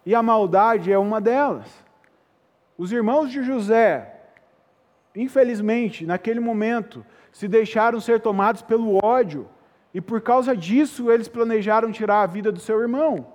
[0.04, 1.68] e a maldade é uma delas.
[2.76, 4.11] Os irmãos de José,
[5.16, 9.48] infelizmente, naquele momento, se deixaram ser tomados pelo ódio,
[9.94, 13.34] e por causa disso eles planejaram tirar a vida do seu irmão.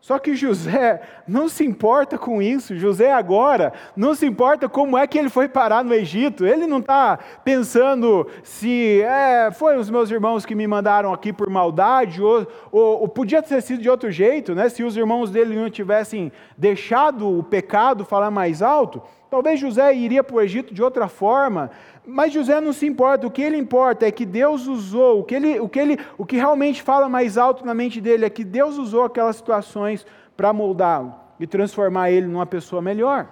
[0.00, 2.76] Só que José não se importa com isso.
[2.76, 6.46] José agora não se importa como é que ele foi parar no Egito.
[6.46, 11.50] Ele não está pensando se é, foi os meus irmãos que me mandaram aqui por
[11.50, 14.68] maldade, ou, ou, ou, podia ter sido de outro jeito, né?
[14.68, 19.02] se os irmãos dele não tivessem deixado o pecado falar mais alto.
[19.30, 21.70] Talvez José iria para o Egito de outra forma,
[22.10, 23.26] mas José não se importa.
[23.26, 26.24] O que ele importa é que Deus usou, o que, ele, o que, ele, o
[26.24, 30.50] que realmente fala mais alto na mente dele é que Deus usou aquelas situações para
[30.50, 33.28] moldá-lo e transformar ele numa pessoa melhor,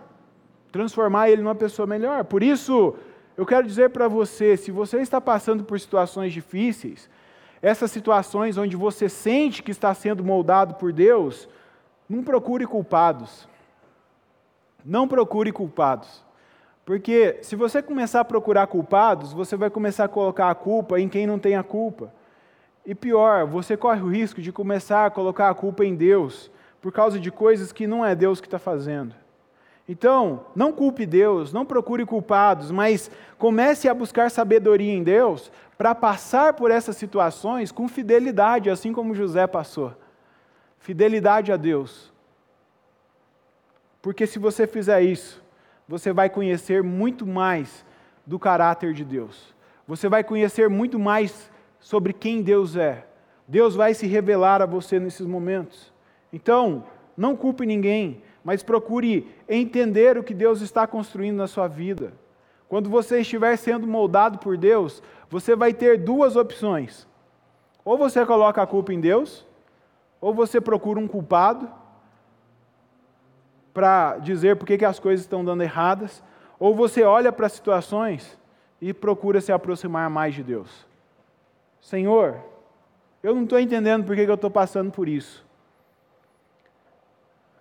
[0.71, 2.25] transformar ele numa pessoa melhor.
[2.25, 2.95] Por isso,
[3.35, 7.09] eu quero dizer para você: se você está passando por situações difíceis,
[7.63, 11.49] essas situações onde você sente que está sendo moldado por Deus,
[12.07, 13.49] não procure culpados.
[14.85, 16.26] Não procure culpados.
[16.87, 21.09] Porque se você começar a procurar culpados, você vai começar a colocar a culpa em
[21.09, 22.15] quem não tem a culpa.
[22.87, 26.49] E pior, você corre o risco de começar a colocar a culpa em Deus,
[26.81, 29.17] por causa de coisas que não é Deus que está fazendo.
[29.89, 35.93] Então, não culpe Deus, não procure culpados, mas comece a buscar sabedoria em Deus para
[35.93, 39.93] passar por essas situações com fidelidade, assim como José passou.
[40.79, 42.13] Fidelidade a Deus.
[44.01, 45.45] Porque se você fizer isso,
[45.89, 47.85] você vai conhecer muito mais
[48.27, 49.55] do caráter de Deus.
[49.87, 53.07] Você vai conhecer muito mais sobre quem Deus é.
[53.47, 55.93] Deus vai se revelar a você nesses momentos.
[56.33, 56.85] Então,
[57.17, 62.13] não culpe ninguém, mas procure entender o que Deus está construindo na sua vida.
[62.69, 67.07] Quando você estiver sendo moldado por Deus, você vai ter duas opções.
[67.85, 69.47] Ou você coloca a culpa em Deus,
[70.21, 71.71] ou você procura um culpado
[73.77, 76.25] para dizer por que, as coisas estão dando erradas,
[76.59, 78.39] ou você olha para situações
[78.81, 80.87] e procura se aproximar mais de Deus.
[81.79, 82.41] Senhor,
[83.23, 85.45] eu não estou entendendo por que eu estou passando por isso.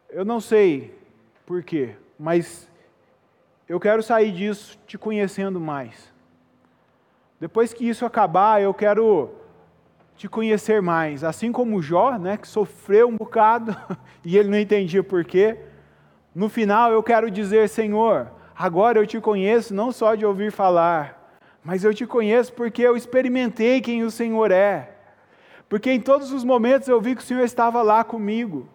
[0.10, 0.98] Eu não sei
[1.46, 2.72] por quê, mas
[3.68, 6.14] eu quero sair disso te conhecendo mais.
[7.42, 9.32] Depois que isso acabar, eu quero
[10.16, 11.26] te conhecer mais.
[11.26, 13.76] Assim como Jó, né, que sofreu um bocado
[14.24, 15.75] e ele não entendia por quê.
[16.36, 21.40] No final eu quero dizer, Senhor, agora eu te conheço não só de ouvir falar,
[21.64, 24.90] mas eu te conheço porque eu experimentei quem o Senhor é.
[25.70, 28.68] Porque em todos os momentos eu vi que o Senhor estava lá comigo.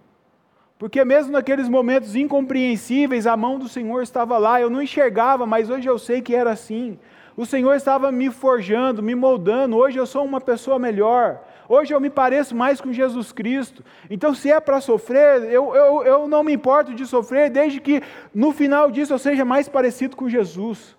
[0.79, 5.69] Porque mesmo naqueles momentos incompreensíveis, a mão do Senhor estava lá, eu não enxergava, mas
[5.69, 6.99] hoje eu sei que era assim.
[7.37, 11.43] O Senhor estava me forjando, me moldando, hoje eu sou uma pessoa melhor.
[11.73, 13.85] Hoje eu me pareço mais com Jesus Cristo.
[14.11, 18.03] Então, se é para sofrer, eu, eu, eu não me importo de sofrer, desde que
[18.35, 20.97] no final disso eu seja mais parecido com Jesus.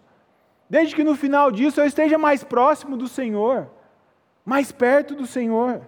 [0.70, 3.68] Desde que no final disso eu esteja mais próximo do Senhor,
[4.46, 5.82] mais perto do Senhor.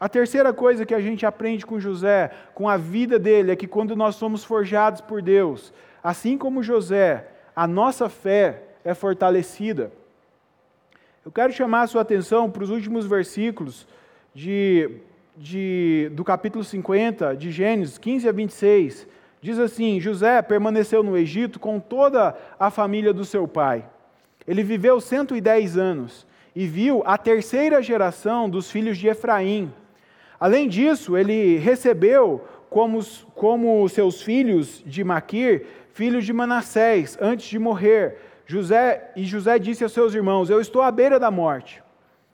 [0.00, 3.66] A terceira coisa que a gente aprende com José, com a vida dele, é que
[3.66, 9.92] quando nós somos forjados por Deus, assim como José, a nossa fé é fortalecida.
[11.26, 13.84] Eu quero chamar a sua atenção para os últimos versículos
[14.32, 14.88] de,
[15.36, 19.08] de, do capítulo 50 de Gênesis, 15 a 26.
[19.42, 23.84] Diz assim: José permaneceu no Egito com toda a família do seu pai.
[24.46, 26.24] Ele viveu 110 anos
[26.54, 29.72] e viu a terceira geração dos filhos de Efraim.
[30.38, 33.00] Além disso, ele recebeu como,
[33.34, 38.16] como seus filhos de Maquir, filhos de Manassés, antes de morrer,
[38.46, 41.82] José, e José disse aos seus irmãos: Eu estou à beira da morte,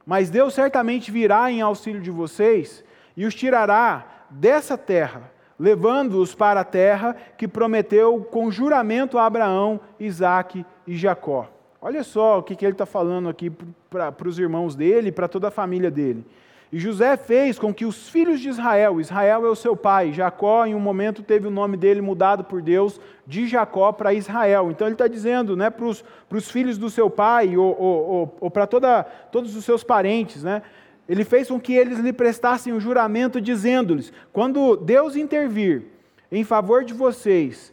[0.04, 2.84] mas Deus certamente virá em auxílio de vocês
[3.16, 9.80] e os tirará dessa terra, levando-os para a terra que prometeu com juramento a Abraão,
[9.98, 11.48] Isaque e Jacó.
[11.80, 13.50] Olha só o que, que ele está falando aqui
[13.90, 16.24] para os irmãos dele e para toda a família dele.
[16.72, 20.64] E José fez com que os filhos de Israel, Israel é o seu pai, Jacó,
[20.64, 24.70] em um momento, teve o nome dele mudado por Deus de Jacó para Israel.
[24.70, 28.50] Então ele está dizendo né, para os filhos do seu pai, ou, ou, ou, ou
[28.50, 30.62] para todos os seus parentes, né,
[31.06, 35.84] ele fez com que eles lhe prestassem um juramento, dizendo-lhes: quando Deus intervir
[36.30, 37.70] em favor de vocês,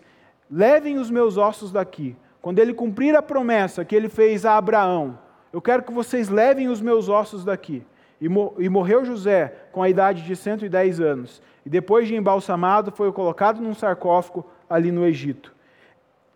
[0.52, 2.18] levem os meus ossos daqui.
[2.42, 5.18] Quando ele cumprir a promessa que ele fez a Abraão,
[5.54, 7.82] eu quero que vocês levem os meus ossos daqui.
[8.22, 11.42] E, morreu José com a idade de 110 anos.
[11.66, 15.54] E depois de embalsamado, foi colocado num sarcófago ali no Egito.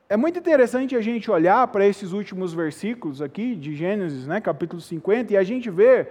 [0.07, 4.81] É muito interessante a gente olhar para esses últimos versículos aqui de Gênesis, né, capítulo
[4.81, 6.07] 50, e a gente vê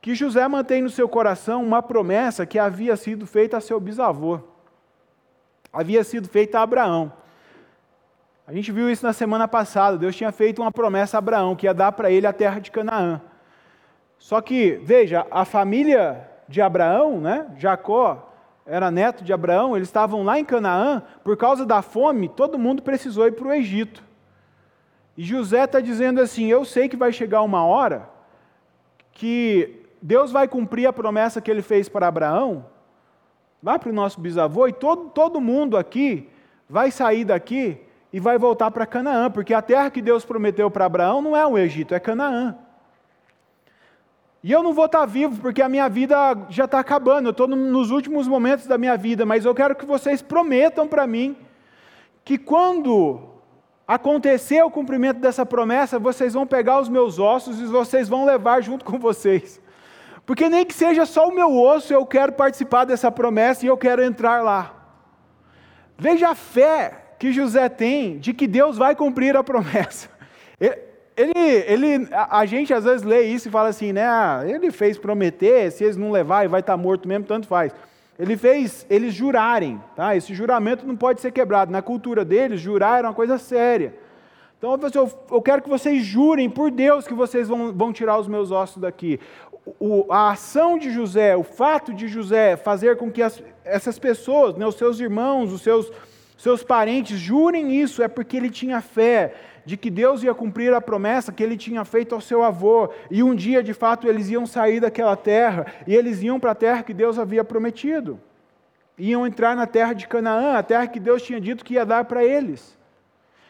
[0.00, 4.40] que José mantém no seu coração uma promessa que havia sido feita a seu bisavô.
[5.72, 7.12] Havia sido feita a Abraão.
[8.46, 9.96] A gente viu isso na semana passada.
[9.96, 12.70] Deus tinha feito uma promessa a Abraão, que ia dar para ele a terra de
[12.70, 13.20] Canaã.
[14.20, 18.30] Só que, veja, a família de Abraão, né, Jacó
[18.66, 22.82] era neto de Abraão, eles estavam lá em Canaã, por causa da fome, todo mundo
[22.82, 24.04] precisou ir para o Egito.
[25.16, 28.08] E José está dizendo assim: Eu sei que vai chegar uma hora
[29.12, 32.66] que Deus vai cumprir a promessa que ele fez para Abraão,
[33.62, 36.28] lá para o nosso bisavô, e todo, todo mundo aqui
[36.68, 37.80] vai sair daqui
[38.12, 41.46] e vai voltar para Canaã, porque a terra que Deus prometeu para Abraão não é
[41.46, 42.56] o Egito, é Canaã.
[44.42, 46.16] E eu não vou estar vivo porque a minha vida
[46.48, 49.84] já está acabando, eu estou nos últimos momentos da minha vida, mas eu quero que
[49.84, 51.36] vocês prometam para mim
[52.24, 53.20] que quando
[53.86, 58.62] acontecer o cumprimento dessa promessa, vocês vão pegar os meus ossos e vocês vão levar
[58.62, 59.60] junto com vocês.
[60.24, 63.76] Porque nem que seja só o meu osso, eu quero participar dessa promessa e eu
[63.76, 64.74] quero entrar lá.
[65.98, 70.08] Veja a fé que José tem de que Deus vai cumprir a promessa.
[71.28, 74.06] ele, a, gente às vezes lê isso e fala assim, né?
[74.06, 77.72] Ah, ele fez prometer, se eles não levarem, vai estar morto mesmo, tanto faz.
[78.18, 80.14] Ele fez eles jurarem, tá?
[80.14, 81.72] Esse juramento não pode ser quebrado.
[81.72, 83.94] Na cultura deles, jurar era uma coisa séria.
[84.58, 88.28] Então eu, eu quero que vocês jurem por Deus que vocês vão, vão tirar os
[88.28, 89.18] meus ossos daqui.
[89.78, 94.54] O, a ação de José, o fato de José fazer com que as, essas pessoas,
[94.56, 95.90] né, os seus irmãos, os seus,
[96.36, 99.34] seus parentes, jurem isso, é porque ele tinha fé
[99.64, 103.22] de que Deus ia cumprir a promessa que ele tinha feito ao seu avô, e
[103.22, 106.82] um dia, de fato, eles iam sair daquela terra, e eles iam para a terra
[106.82, 108.20] que Deus havia prometido.
[108.98, 112.04] Iam entrar na terra de Canaã, a terra que Deus tinha dito que ia dar
[112.04, 112.78] para eles.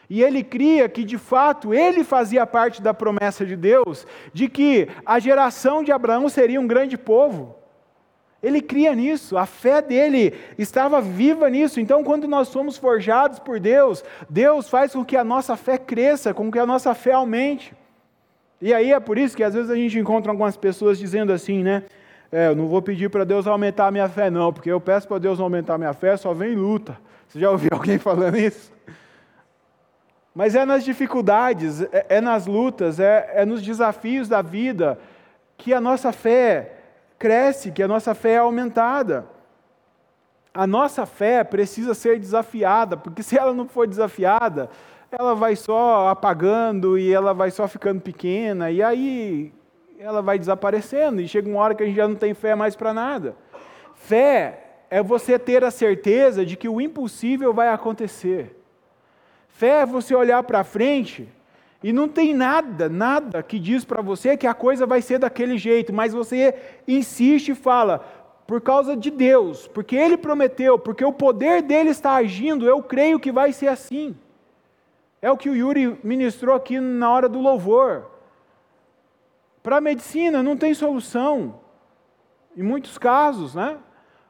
[0.09, 4.89] E ele cria que, de fato, ele fazia parte da promessa de Deus, de que
[5.05, 7.60] a geração de Abraão seria um grande povo.
[8.41, 11.79] Ele cria nisso, a fé dele estava viva nisso.
[11.79, 16.33] Então, quando nós somos forjados por Deus, Deus faz com que a nossa fé cresça,
[16.33, 17.73] com que a nossa fé aumente.
[18.59, 21.61] E aí é por isso que às vezes a gente encontra algumas pessoas dizendo assim,
[21.63, 21.83] né?
[22.31, 25.07] É, eu não vou pedir para Deus aumentar a minha fé, não, porque eu peço
[25.07, 26.97] para Deus aumentar a minha fé, só vem luta.
[27.27, 28.71] Você já ouviu alguém falando isso?
[30.33, 34.97] Mas é nas dificuldades, é, é nas lutas, é, é nos desafios da vida
[35.57, 36.80] que a nossa fé
[37.21, 39.27] cresce, que a nossa fé é aumentada.
[40.51, 44.71] A nossa fé precisa ser desafiada, porque se ela não for desafiada,
[45.11, 49.53] ela vai só apagando e ela vai só ficando pequena, e aí
[49.99, 52.75] ela vai desaparecendo, e chega uma hora que a gente já não tem fé mais
[52.75, 53.35] para nada.
[53.93, 58.59] Fé é você ter a certeza de que o impossível vai acontecer.
[59.47, 61.29] Fé é você olhar para frente
[61.83, 65.57] e não tem nada, nada que diz para você que a coisa vai ser daquele
[65.57, 66.53] jeito, mas você
[66.87, 67.99] insiste e fala,
[68.45, 73.19] por causa de Deus, porque Ele prometeu, porque o poder dele está agindo, eu creio
[73.19, 74.15] que vai ser assim.
[75.21, 78.07] É o que o Yuri ministrou aqui na hora do louvor.
[79.63, 81.59] Para a medicina não tem solução,
[82.57, 83.77] em muitos casos, né?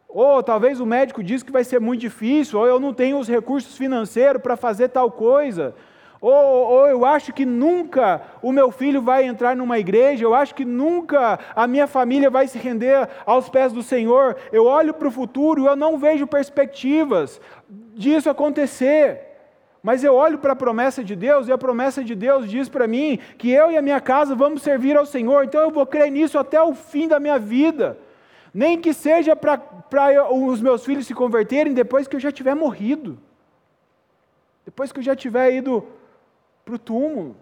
[0.08, 3.28] Ou talvez o médico diz que vai ser muito difícil, ou eu não tenho os
[3.28, 5.74] recursos financeiros para fazer tal coisa.
[6.22, 10.54] Ou, ou, eu acho que nunca o meu filho vai entrar numa igreja, eu acho
[10.54, 14.38] que nunca a minha família vai se render aos pés do Senhor.
[14.52, 19.20] Eu olho para o futuro e eu não vejo perspectivas disso acontecer.
[19.82, 22.88] Mas eu olho para a promessa de Deus e a promessa de Deus diz para
[22.88, 26.12] mim que eu e a minha casa vamos servir ao Senhor, então eu vou crer
[26.12, 27.98] nisso até o fim da minha vida.
[28.54, 29.60] Nem que seja para
[30.30, 33.18] os meus filhos se converterem depois que eu já tiver morrido.
[34.64, 35.84] Depois que eu já tiver ido
[36.72, 37.36] para o túmulo.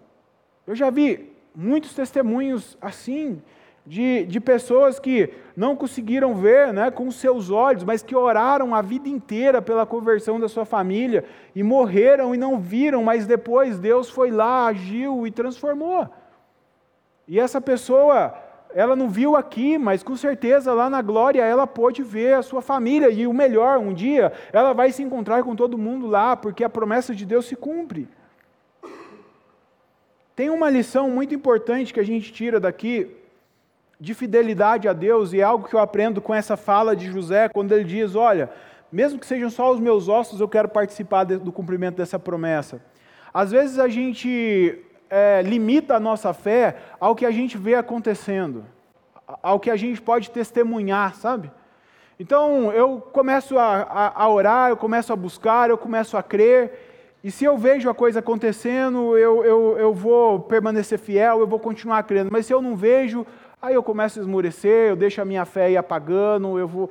[0.66, 3.40] Eu já vi muitos testemunhos assim,
[3.86, 8.82] de, de pessoas que não conseguiram ver né, com seus olhos, mas que oraram a
[8.82, 11.24] vida inteira pela conversão da sua família
[11.54, 16.08] e morreram e não viram, mas depois Deus foi lá, agiu e transformou.
[17.28, 18.34] E essa pessoa,
[18.74, 22.60] ela não viu aqui, mas com certeza lá na glória ela pôde ver a sua
[22.60, 23.08] família.
[23.10, 26.68] E o melhor, um dia ela vai se encontrar com todo mundo lá, porque a
[26.68, 28.08] promessa de Deus se cumpre.
[30.40, 33.14] Tem uma lição muito importante que a gente tira daqui
[34.00, 37.50] de fidelidade a Deus, e é algo que eu aprendo com essa fala de José,
[37.50, 38.48] quando ele diz: Olha,
[38.90, 42.80] mesmo que sejam só os meus ossos, eu quero participar do cumprimento dessa promessa.
[43.34, 48.64] Às vezes a gente é, limita a nossa fé ao que a gente vê acontecendo,
[49.42, 51.50] ao que a gente pode testemunhar, sabe?
[52.18, 56.89] Então eu começo a, a, a orar, eu começo a buscar, eu começo a crer,
[57.22, 61.58] e se eu vejo a coisa acontecendo, eu, eu, eu vou permanecer fiel, eu vou
[61.58, 62.30] continuar crendo.
[62.32, 63.26] Mas se eu não vejo,
[63.60, 66.90] aí eu começo a esmorecer, eu deixo a minha fé ir apagando, eu vou.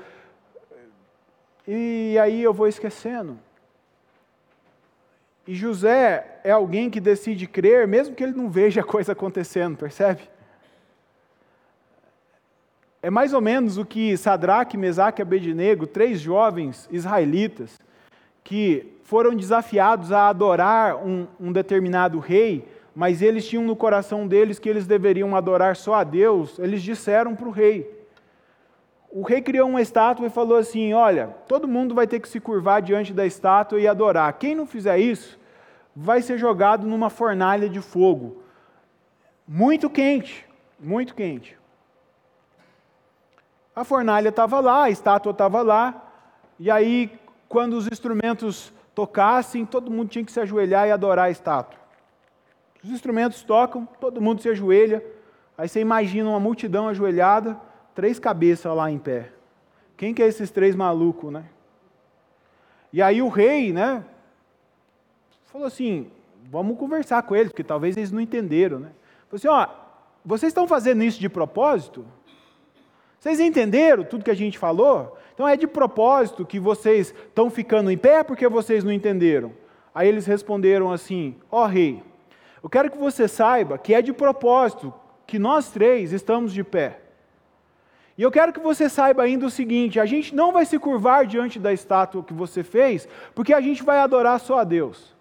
[1.68, 3.40] E aí eu vou esquecendo.
[5.48, 9.78] E José é alguém que decide crer, mesmo que ele não veja a coisa acontecendo,
[9.78, 10.22] percebe?
[13.02, 17.80] É mais ou menos o que Sadraque, Mesaque e Abednego, três jovens israelitas,
[18.44, 24.60] que foram desafiados a adorar um, um determinado rei, mas eles tinham no coração deles
[24.60, 27.92] que eles deveriam adorar só a Deus, eles disseram para o rei.
[29.10, 32.40] O rei criou uma estátua e falou assim: Olha, todo mundo vai ter que se
[32.40, 34.32] curvar diante da estátua e adorar.
[34.34, 35.40] Quem não fizer isso,
[35.96, 38.44] vai ser jogado numa fornalha de fogo.
[39.48, 40.46] Muito quente,
[40.80, 41.58] muito quente.
[43.76, 46.00] A fornalha estava lá, a estátua estava lá,
[46.60, 47.12] e aí,
[47.48, 51.80] quando os instrumentos tocassem, todo mundo tinha que se ajoelhar e adorar a estátua.
[52.84, 55.02] Os instrumentos tocam, todo mundo se ajoelha.
[55.58, 57.58] Aí você imagina uma multidão ajoelhada,
[57.96, 59.32] três cabeças lá em pé.
[59.96, 61.46] Quem que é esses três malucos, né?
[62.92, 64.04] E aí o rei, né,
[65.46, 66.12] falou assim:
[66.52, 68.92] vamos conversar com eles, porque talvez eles não entenderam, né?
[69.30, 69.66] Falou assim: ó,
[70.26, 72.06] vocês estão fazendo isso de propósito?
[73.18, 75.18] Vocês entenderam tudo que a gente falou?
[75.40, 79.54] Então é de propósito que vocês estão ficando em pé porque vocês não entenderam.
[79.96, 82.04] Aí eles responderam assim: Ó oh, rei,
[82.62, 84.94] eu quero que você saiba que é de propósito
[85.26, 87.00] que nós três estamos de pé.
[88.18, 91.26] E eu quero que você saiba ainda o seguinte: a gente não vai se curvar
[91.26, 95.16] diante da estátua que você fez, porque a gente vai adorar só a Deus.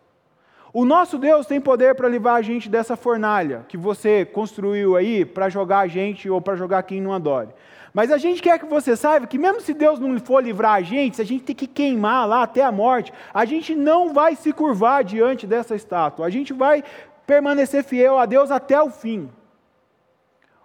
[0.72, 5.24] O nosso Deus tem poder para livrar a gente dessa fornalha que você construiu aí
[5.24, 7.50] para jogar a gente ou para jogar quem não adore.
[7.92, 10.82] Mas a gente quer que você saiba que, mesmo se Deus não for livrar a
[10.82, 14.36] gente, se a gente tem que queimar lá até a morte, a gente não vai
[14.36, 16.26] se curvar diante dessa estátua.
[16.26, 16.84] A gente vai
[17.26, 19.30] permanecer fiel a Deus até o fim.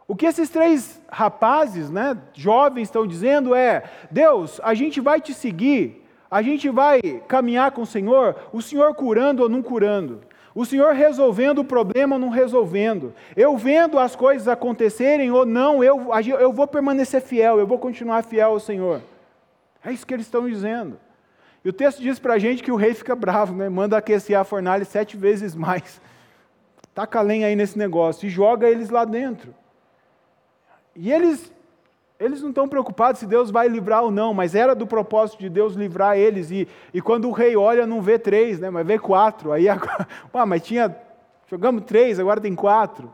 [0.07, 5.33] O que esses três rapazes, né, jovens, estão dizendo é: Deus, a gente vai te
[5.33, 10.21] seguir, a gente vai caminhar com o Senhor, o Senhor curando ou não curando.
[10.55, 13.13] O Senhor resolvendo o problema ou não resolvendo.
[13.35, 18.23] Eu vendo as coisas acontecerem ou não, eu, eu vou permanecer fiel, eu vou continuar
[18.23, 19.01] fiel ao Senhor.
[19.83, 20.99] É isso que eles estão dizendo.
[21.65, 23.67] E o texto diz para a gente que o rei fica bravo, né?
[23.69, 25.99] manda aquecer a fornalha sete vezes mais.
[26.93, 29.55] Taca lenha aí nesse negócio e joga eles lá dentro.
[30.95, 31.51] E eles
[32.23, 35.49] eles não estão preocupados se Deus vai livrar ou não, mas era do propósito de
[35.49, 36.51] Deus livrar eles.
[36.51, 39.51] E, e quando o rei olha, não vê três, né, mas vê quatro.
[39.51, 40.07] Aí agora,
[40.47, 40.95] mas tinha,
[41.49, 43.11] jogamos três, agora tem quatro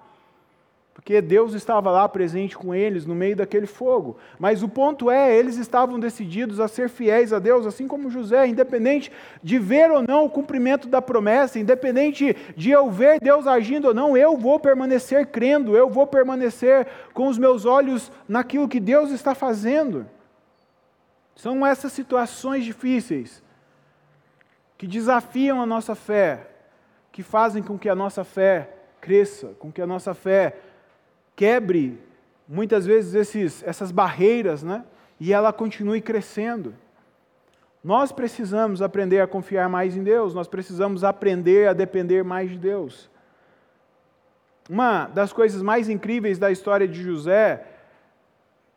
[1.00, 4.18] porque Deus estava lá presente com eles no meio daquele fogo.
[4.38, 8.46] Mas o ponto é, eles estavam decididos a ser fiéis a Deus, assim como José,
[8.48, 9.10] independente
[9.42, 13.94] de ver ou não o cumprimento da promessa, independente de eu ver Deus agindo ou
[13.94, 19.10] não, eu vou permanecer crendo, eu vou permanecer com os meus olhos naquilo que Deus
[19.12, 20.06] está fazendo.
[21.34, 23.42] São essas situações difíceis
[24.78, 26.50] que desafiam a nossa fé,
[27.10, 28.70] que fazem com que a nossa fé
[29.00, 30.58] cresça, com que a nossa fé
[31.40, 31.98] quebre
[32.46, 34.84] muitas vezes esses, essas barreiras, né?
[35.18, 36.76] E ela continue crescendo.
[37.82, 42.58] Nós precisamos aprender a confiar mais em Deus, nós precisamos aprender a depender mais de
[42.58, 43.10] Deus.
[44.70, 47.66] Uma das coisas mais incríveis da história de José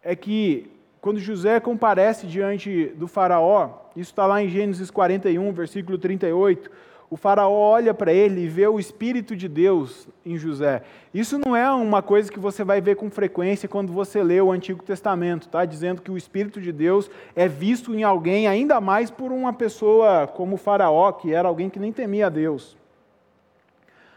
[0.01, 5.99] é que, quando José comparece diante do Faraó, isso está lá em Gênesis 41, versículo
[5.99, 6.71] 38
[7.13, 10.83] o faraó olha para ele e vê o Espírito de Deus em José.
[11.13, 14.51] Isso não é uma coisa que você vai ver com frequência quando você lê o
[14.51, 15.67] Antigo Testamento, tá?
[15.67, 20.27] Dizendo que o Espírito de Deus é visto em alguém, ainda mais por uma pessoa
[20.27, 22.79] como o faraó, que era alguém que nem temia a Deus.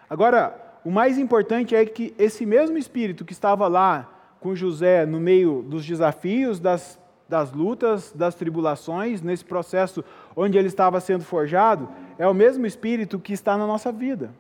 [0.10, 5.20] Agora, o mais importante é que esse mesmo Espírito que estava lá com José no
[5.20, 10.03] meio dos desafios, das, das lutas, das tribulações, nesse processo
[10.36, 14.32] onde ele estava sendo forjado, é o mesmo Espírito que está na nossa vida.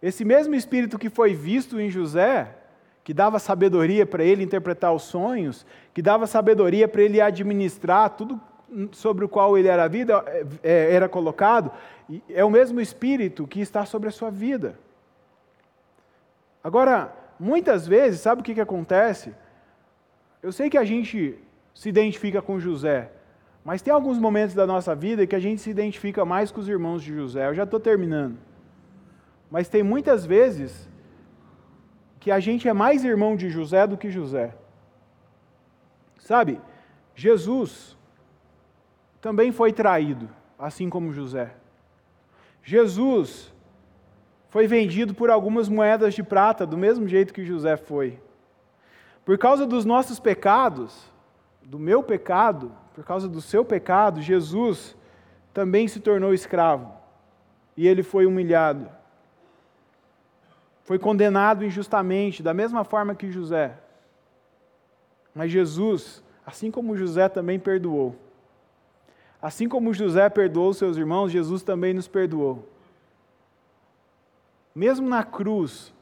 [0.00, 2.54] Esse mesmo Espírito que foi visto em José,
[3.02, 8.40] que dava sabedoria para ele interpretar os sonhos, que dava sabedoria para ele administrar tudo
[8.92, 11.70] sobre o qual ele era vida, é, é, era colocado,
[12.28, 14.78] é o mesmo Espírito que está sobre a sua vida.
[16.62, 19.34] Agora, muitas vezes, sabe o que, que acontece?
[20.42, 21.38] Eu sei que a gente
[21.74, 23.10] se identifica com José,
[23.64, 26.68] mas tem alguns momentos da nossa vida que a gente se identifica mais com os
[26.68, 27.48] irmãos de José.
[27.48, 28.38] Eu já estou terminando.
[29.50, 30.88] Mas tem muitas vezes
[32.20, 34.54] que a gente é mais irmão de José do que José.
[36.18, 36.60] Sabe,
[37.14, 37.96] Jesus
[39.20, 41.54] também foi traído, assim como José.
[42.62, 43.52] Jesus
[44.48, 48.18] foi vendido por algumas moedas de prata, do mesmo jeito que José foi.
[49.24, 51.10] Por causa dos nossos pecados,
[51.64, 54.96] do meu pecado, por causa do seu pecado, Jesus
[55.52, 56.92] também se tornou escravo
[57.76, 58.88] e ele foi humilhado.
[60.84, 63.74] Foi condenado injustamente, da mesma forma que José.
[65.34, 68.14] Mas Jesus, assim como José também perdoou.
[69.40, 72.68] Assim como José perdoou seus irmãos, Jesus também nos perdoou.
[74.74, 75.92] Mesmo na cruz,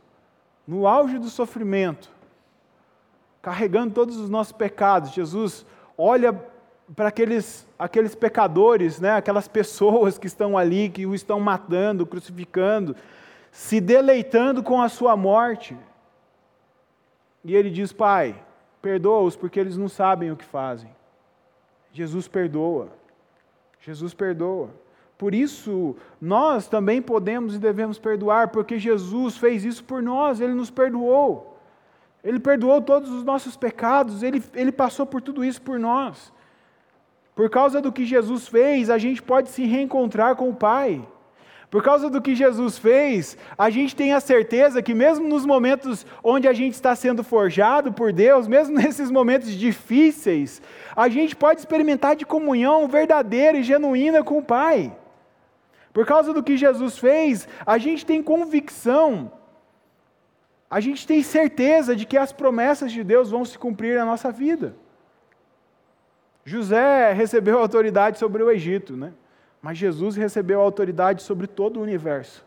[0.67, 2.11] no auge do sofrimento,
[3.43, 5.66] carregando todos os nossos pecados, Jesus
[5.99, 6.32] olha
[6.95, 12.95] para aqueles, aqueles pecadores, né, aquelas pessoas que estão ali, que o estão matando, crucificando,
[13.51, 15.76] se deleitando com a sua morte.
[17.45, 18.40] E ele diz: Pai,
[18.80, 20.90] perdoa-os porque eles não sabem o que fazem.
[21.93, 22.88] Jesus perdoa.
[23.80, 24.70] Jesus perdoa.
[25.18, 30.55] Por isso, nós também podemos e devemos perdoar, porque Jesus fez isso por nós, ele
[30.55, 31.52] nos perdoou.
[32.23, 36.33] Ele perdoou todos os nossos pecados, ele, ele passou por tudo isso por nós.
[37.35, 41.03] Por causa do que Jesus fez, a gente pode se reencontrar com o Pai.
[41.73, 46.05] Por causa do que Jesus fez, a gente tem a certeza que, mesmo nos momentos
[46.23, 50.61] onde a gente está sendo forjado por Deus, mesmo nesses momentos difíceis,
[50.95, 54.95] a gente pode experimentar de comunhão verdadeira e genuína com o Pai.
[55.95, 59.33] Por causa do que Jesus fez, a gente tem convicção,
[60.73, 64.33] a gente tem certeza de que as promessas de Deus vão se cumprir na nossa
[64.33, 64.75] vida.
[66.47, 69.12] José recebeu autoridade sobre o Egito, né?
[69.61, 72.43] Mas Jesus recebeu autoridade sobre todo o universo.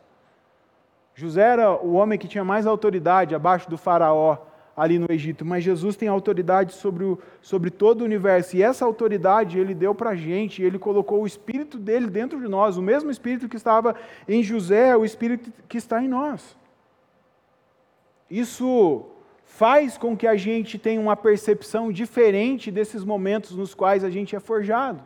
[1.13, 4.39] José era o homem que tinha mais autoridade abaixo do faraó
[4.75, 8.83] ali no Egito, mas Jesus tem autoridade sobre, o, sobre todo o universo, e essa
[8.83, 12.81] autoridade ele deu para a gente, ele colocou o Espírito dele dentro de nós, o
[12.81, 13.95] mesmo Espírito que estava
[14.27, 16.57] em José, o Espírito que está em nós.
[18.41, 19.05] Isso
[19.45, 24.35] faz com que a gente tenha uma percepção diferente desses momentos nos quais a gente
[24.35, 25.01] é forjado.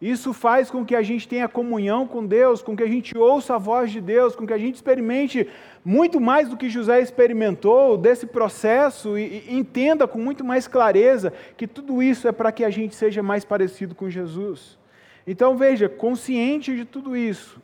[0.00, 3.56] Isso faz com que a gente tenha comunhão com Deus, com que a gente ouça
[3.56, 5.48] a voz de Deus, com que a gente experimente
[5.84, 11.32] muito mais do que José experimentou desse processo e, e entenda com muito mais clareza
[11.56, 14.78] que tudo isso é para que a gente seja mais parecido com Jesus.
[15.26, 17.60] Então veja, consciente de tudo isso,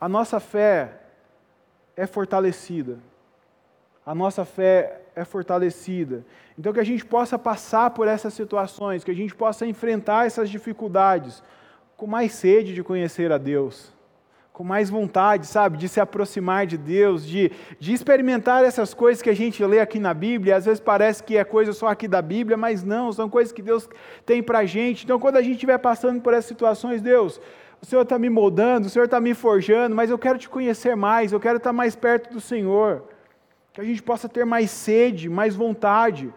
[0.00, 1.02] a nossa fé
[1.94, 2.98] é fortalecida.
[4.06, 6.24] A nossa fé é fortalecida.
[6.56, 10.48] Então, que a gente possa passar por essas situações, que a gente possa enfrentar essas
[10.48, 11.42] dificuldades
[11.96, 13.92] com mais sede de conhecer a Deus,
[14.52, 17.50] com mais vontade, sabe, de se aproximar de Deus, de,
[17.80, 20.54] de experimentar essas coisas que a gente lê aqui na Bíblia.
[20.54, 23.60] Às vezes parece que é coisa só aqui da Bíblia, mas não, são coisas que
[23.60, 23.88] Deus
[24.24, 25.02] tem para a gente.
[25.02, 27.40] Então, quando a gente estiver passando por essas situações, Deus,
[27.82, 30.94] o Senhor está me moldando, o Senhor está me forjando, mas eu quero te conhecer
[30.94, 33.15] mais, eu quero estar mais perto do Senhor
[33.76, 36.32] que a gente possa ter mais sede, mais vontade,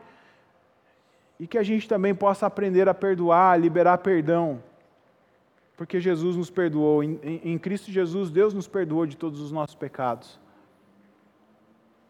[1.39, 4.61] e que a gente também possa aprender a perdoar, a liberar perdão,
[5.77, 9.73] porque Jesus nos perdoou, em, em, Cristo Jesus, Deus nos perdoou de todos os nossos
[9.73, 10.37] pecados.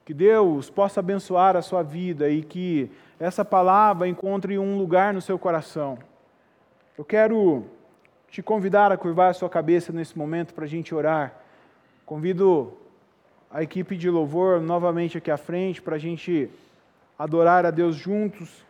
[0.03, 5.21] Que Deus possa abençoar a sua vida e que essa palavra encontre um lugar no
[5.21, 5.99] seu coração.
[6.97, 7.67] Eu quero
[8.31, 11.39] te convidar a curvar a sua cabeça nesse momento para a gente orar.
[12.03, 12.75] Convido
[13.51, 16.49] a equipe de louvor novamente aqui à frente para a gente
[17.17, 18.63] adorar a Deus juntos.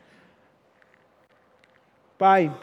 [2.18, 2.54] Pai,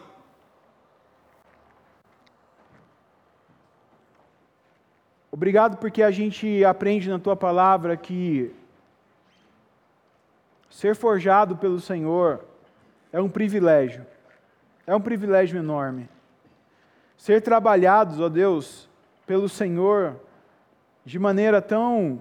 [5.31, 8.53] obrigado porque a gente aprende na tua palavra que
[10.69, 12.43] ser forjado pelo Senhor
[13.11, 14.05] é um privilégio,
[14.85, 16.09] é um privilégio enorme.
[17.15, 18.87] Ser trabalhados, ó Deus,
[19.25, 20.19] pelo Senhor
[21.07, 22.19] de maneira tão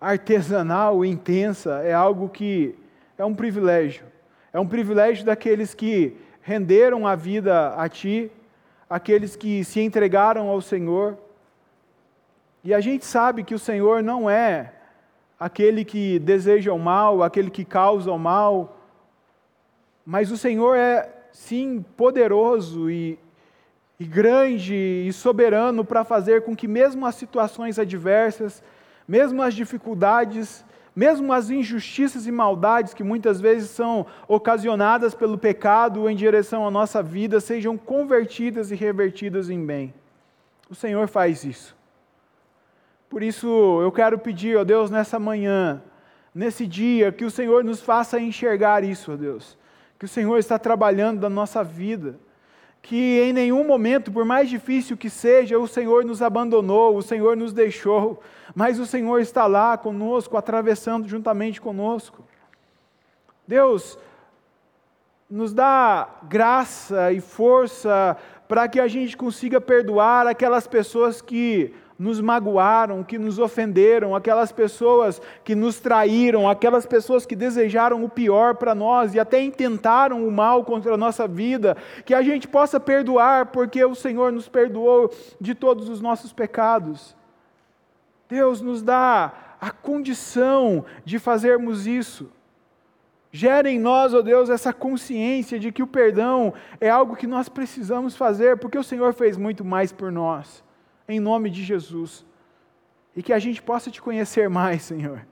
[0.00, 2.72] artesanal e intensa é algo que
[3.18, 4.04] é um privilégio.
[4.52, 8.30] É um privilégio daqueles que renderam a vida a Ti,
[8.88, 11.18] aqueles que se entregaram ao Senhor.
[12.62, 14.72] E a gente sabe que o Senhor não é
[15.36, 18.78] aquele que deseja o mal, aquele que causa o mal,
[20.06, 23.18] mas o Senhor é, sim, poderoso e
[24.02, 28.60] e grande e soberano para fazer com que, mesmo as situações adversas,
[29.06, 36.10] mesmo as dificuldades, mesmo as injustiças e maldades que muitas vezes são ocasionadas pelo pecado
[36.10, 39.94] em direção à nossa vida, sejam convertidas e revertidas em bem.
[40.68, 41.76] O Senhor faz isso.
[43.08, 43.46] Por isso,
[43.80, 45.80] eu quero pedir, ó Deus, nessa manhã,
[46.34, 49.56] nesse dia, que o Senhor nos faça enxergar isso, ó Deus.
[49.96, 52.18] Que o Senhor está trabalhando na nossa vida
[52.82, 57.36] que em nenhum momento, por mais difícil que seja, o Senhor nos abandonou, o Senhor
[57.36, 58.20] nos deixou,
[58.54, 62.24] mas o Senhor está lá conosco, atravessando juntamente conosco.
[63.46, 63.96] Deus,
[65.30, 68.16] nos dá graça e força
[68.48, 71.72] para que a gente consiga perdoar aquelas pessoas que
[72.02, 78.08] nos magoaram, que nos ofenderam, aquelas pessoas que nos traíram, aquelas pessoas que desejaram o
[78.08, 82.48] pior para nós e até intentaram o mal contra a nossa vida, que a gente
[82.48, 87.16] possa perdoar, porque o Senhor nos perdoou de todos os nossos pecados.
[88.28, 92.32] Deus nos dá a condição de fazermos isso.
[93.30, 97.28] Gera em nós, ó oh Deus, essa consciência de que o perdão é algo que
[97.28, 100.64] nós precisamos fazer, porque o Senhor fez muito mais por nós
[101.12, 102.24] em nome de Jesus.
[103.16, 105.26] E que a gente possa te conhecer mais, Senhor.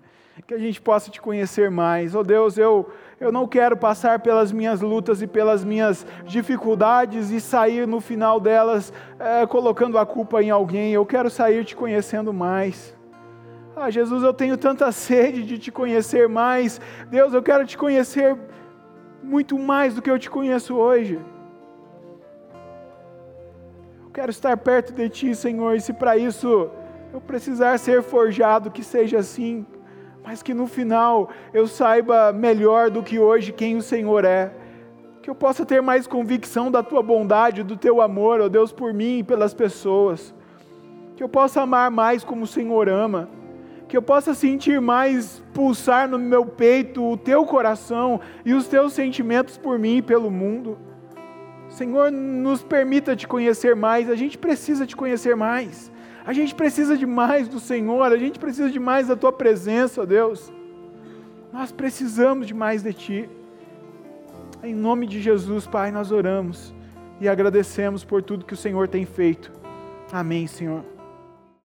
[0.46, 2.14] que a gente possa te conhecer mais.
[2.14, 7.40] Oh Deus, eu, eu não quero passar pelas minhas lutas e pelas minhas dificuldades e
[7.40, 10.92] sair no final delas é, colocando a culpa em alguém.
[10.92, 12.96] Eu quero sair te conhecendo mais.
[13.76, 16.80] Ah, Jesus, eu tenho tanta sede de te conhecer mais.
[17.10, 18.36] Deus, eu quero te conhecer
[19.22, 21.18] muito mais do que eu te conheço hoje.
[24.12, 26.68] Quero estar perto de Ti, Senhor, e se para isso
[27.12, 29.64] eu precisar ser forjado, que seja assim,
[30.24, 34.52] mas que no final eu saiba melhor do que hoje quem o Senhor é.
[35.22, 38.92] Que eu possa ter mais convicção da Tua bondade, do Teu amor, ó Deus, por
[38.92, 40.34] mim e pelas pessoas.
[41.14, 43.28] Que eu possa amar mais como o Senhor ama
[43.90, 48.92] que eu possa sentir mais pulsar no meu peito o teu coração e os teus
[48.92, 50.78] sentimentos por mim e pelo mundo.
[51.80, 55.90] Senhor, nos permita te conhecer mais, a gente precisa te conhecer mais.
[56.26, 60.02] A gente precisa de mais do Senhor, a gente precisa de mais da tua presença,
[60.02, 60.52] ó Deus.
[61.50, 63.30] Nós precisamos de mais de ti.
[64.62, 66.74] Em nome de Jesus, Pai, nós oramos
[67.18, 69.50] e agradecemos por tudo que o Senhor tem feito.
[70.12, 70.89] Amém, Senhor.